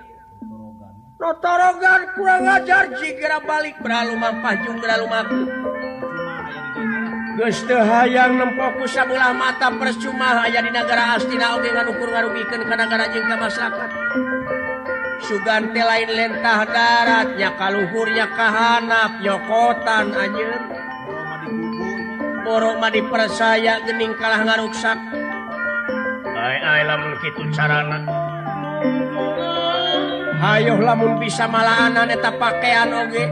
Notorogan 1.19 2.01
kurang 2.15 2.43
ajar. 2.43 2.91
Jika 2.99 3.39
balik 3.43 3.79
beralumang 3.79 4.43
pajung 4.43 4.83
teu 4.83 5.07
Gustahaang 7.39 8.35
nempoku 8.35 8.83
sebelah 8.83 9.31
mata 9.31 9.71
percuma 9.71 10.43
aya 10.43 10.59
di 10.59 10.75
negara 10.75 11.15
Astina 11.15 11.55
Oge 11.55 11.71
nganukur 11.71 12.11
ngarugikan 12.11 12.67
negara 12.67 13.07
jengka 13.15 13.35
masyarakat. 13.39 13.89
Sugante 15.23 15.79
lain 15.79 16.09
lentah 16.19 16.67
daratnya 16.67 17.55
kaluhurnya 17.55 18.27
kahanap 18.35 19.23
yokotan 19.23 20.11
anjir 20.11 20.51
boroma 22.43 22.87
dipercaya 22.91 23.83
gening 23.85 24.13
kalah 24.17 24.43
ngaruksak. 24.45 24.99
Carana. 27.49 27.99
Hayo 30.39 30.79
lamun 30.79 31.19
bisa 31.19 31.45
malaananeta 31.51 32.31
pakaian 32.39 32.87
oge 32.95 33.27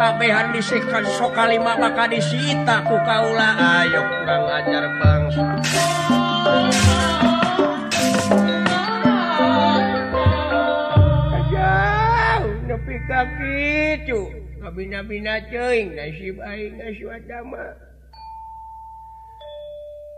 kabehan 0.00 0.54
disikan 0.56 1.04
sokalima 1.04 1.76
maka 1.76 2.08
disita 2.08 2.86
ku 2.88 2.96
kaula. 3.04 3.52
Ayo 3.84 4.00
kurang 4.00 4.44
ajar 4.48 4.84
bangsa 4.96 5.44
nepi 12.68 12.96
kaki 13.04 13.60
kabina-bina 14.60 15.40
ceing 15.50 15.96
nasib 15.96 16.36
aing 16.40 16.78
nasib 16.78 17.08
adama. 17.10 17.87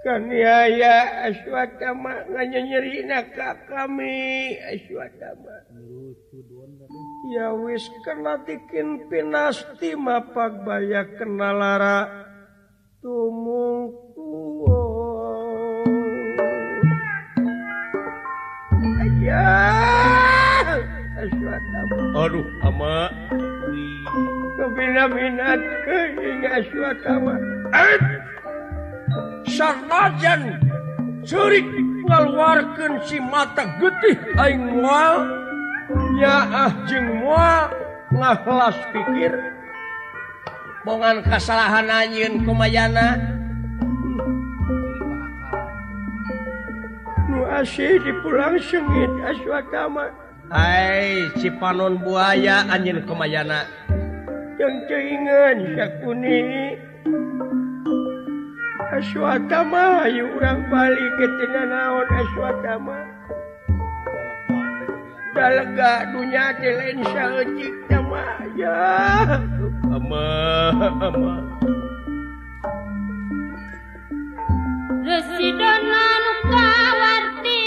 Kaniaya 0.00 1.28
aswatanya 1.28 2.60
nyeri 2.64 3.04
nakak 3.04 3.68
kami 3.68 4.56
aswatama. 4.56 5.56
Ya 7.36 7.52
wis 7.52 7.84
kena 8.00 8.40
tikin 8.48 9.12
pinasti 9.12 9.92
mapak 10.00 10.64
baya 10.64 11.04
kena 11.20 11.52
lara. 11.52 11.98
Tumungku 13.04 14.32
oh. 14.72 15.84
Ya 19.20 19.52
aswatama. 21.20 22.24
Aduh 22.24 22.48
ama. 22.64 23.12
Kebina 24.56 25.04
minat 25.12 25.60
keingat 25.84 26.64
aswatama. 26.64 27.36
Aduh. 27.76 28.29
sarnajan 29.46 30.60
curi 31.26 31.62
ngaluarkan 32.06 33.02
si 33.06 33.22
mata 33.22 33.66
getih 33.78 34.18
aing 34.38 34.80
mual. 34.80 35.38
Nyaah 35.90 36.70
jeng 36.86 37.22
mual 37.22 37.70
ngahlas 38.14 38.78
pikir. 38.94 39.32
Bongan 40.86 41.20
kesalahan 41.26 41.92
anjin 41.92 42.40
kumayana 42.46 43.20
nu 47.28 47.44
asih 47.46 48.00
dipulang 48.00 48.56
sengit 48.58 49.12
aswatama 49.28 50.08
Hai 50.50 51.30
Cipanon 51.38 52.02
buaya 52.02 52.66
anjin 52.66 53.06
kumayana 53.06 53.68
yang 54.58 54.76
keinginan 54.90 55.78
sakuni 55.78 56.74
aswatama 59.00 60.04
ayu 60.04 60.28
urang 60.36 60.68
balik 60.68 61.16
ketina 61.16 61.64
naon 61.72 62.04
eh, 62.04 62.20
aswatama 62.20 62.98
dalega 65.32 66.04
dunya 66.12 66.52
lain 66.60 67.00
saeutik 67.08 67.74
nama 67.88 68.44
ya. 68.52 68.76
Ama 69.88 70.26
ama 71.00 71.34
Resi 75.00 75.48
dona 75.56 76.04
nu 76.20 76.34
kawarti 76.52 77.60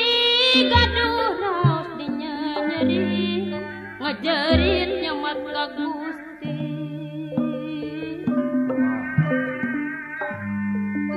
gaduh 0.70 1.34
rok 1.42 1.86
dinyanyeri 1.98 3.58
ngajarin 3.98 4.90
nyamat 5.02 5.40
lagu 5.50 6.13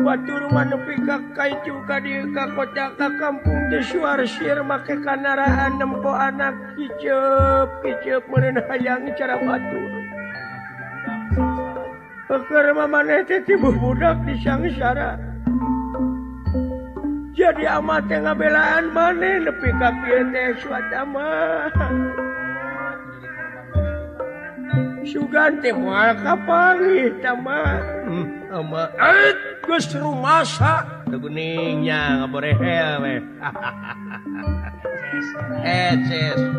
Batur 0.00 0.48
manepi 0.48 0.96
kakai 1.04 1.60
juga 1.60 2.00
di 2.00 2.24
kota 2.32 2.96
ka 2.96 3.08
kampung 3.20 3.68
di 3.68 3.84
Suarsir 3.84 4.64
make 4.64 4.96
kanaraan 5.04 5.76
nempo 5.76 6.08
anak 6.08 6.56
hijab 6.80 7.68
hijab 7.84 8.24
meureun 8.32 8.56
hayang 8.64 9.12
cara 9.12 9.36
batur. 9.36 9.90
Keur 12.50 12.66
mamaneh 12.74 13.22
teh 13.28 13.44
tibu 13.46 13.70
budak 13.76 14.24
di 14.26 14.34
sangsara. 14.40 15.20
Jadi 17.36 17.68
amat 17.68 18.10
teh 18.10 18.18
ngabelaan 18.18 18.90
maneh 18.90 19.38
nepi 19.44 19.70
ka 19.78 19.94
kieu 20.02 20.24
teh 20.32 20.48
suata 20.58 21.02
mah. 21.04 21.70
Sugan 25.04 25.60
teh 25.62 25.76
moal 25.76 26.16
ka 26.24 26.34
pangih 26.48 27.12
tamah. 27.22 27.78
Hmm. 28.08 28.39
justru 29.66 30.10
masa? 30.18 30.82
Beningnya 31.06 32.22
nggak 32.22 32.30
boleh 32.30 32.54
hewe 32.58 33.14
eces 35.66 36.38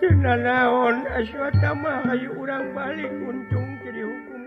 Cina 0.00 0.36
naon 0.36 1.08
aswata 1.08 1.72
mah 1.72 2.04
ayu 2.12 2.32
urang 2.36 2.72
balik 2.76 3.12
untung 3.24 3.80
jadi 3.80 4.04
hukum 4.04 4.40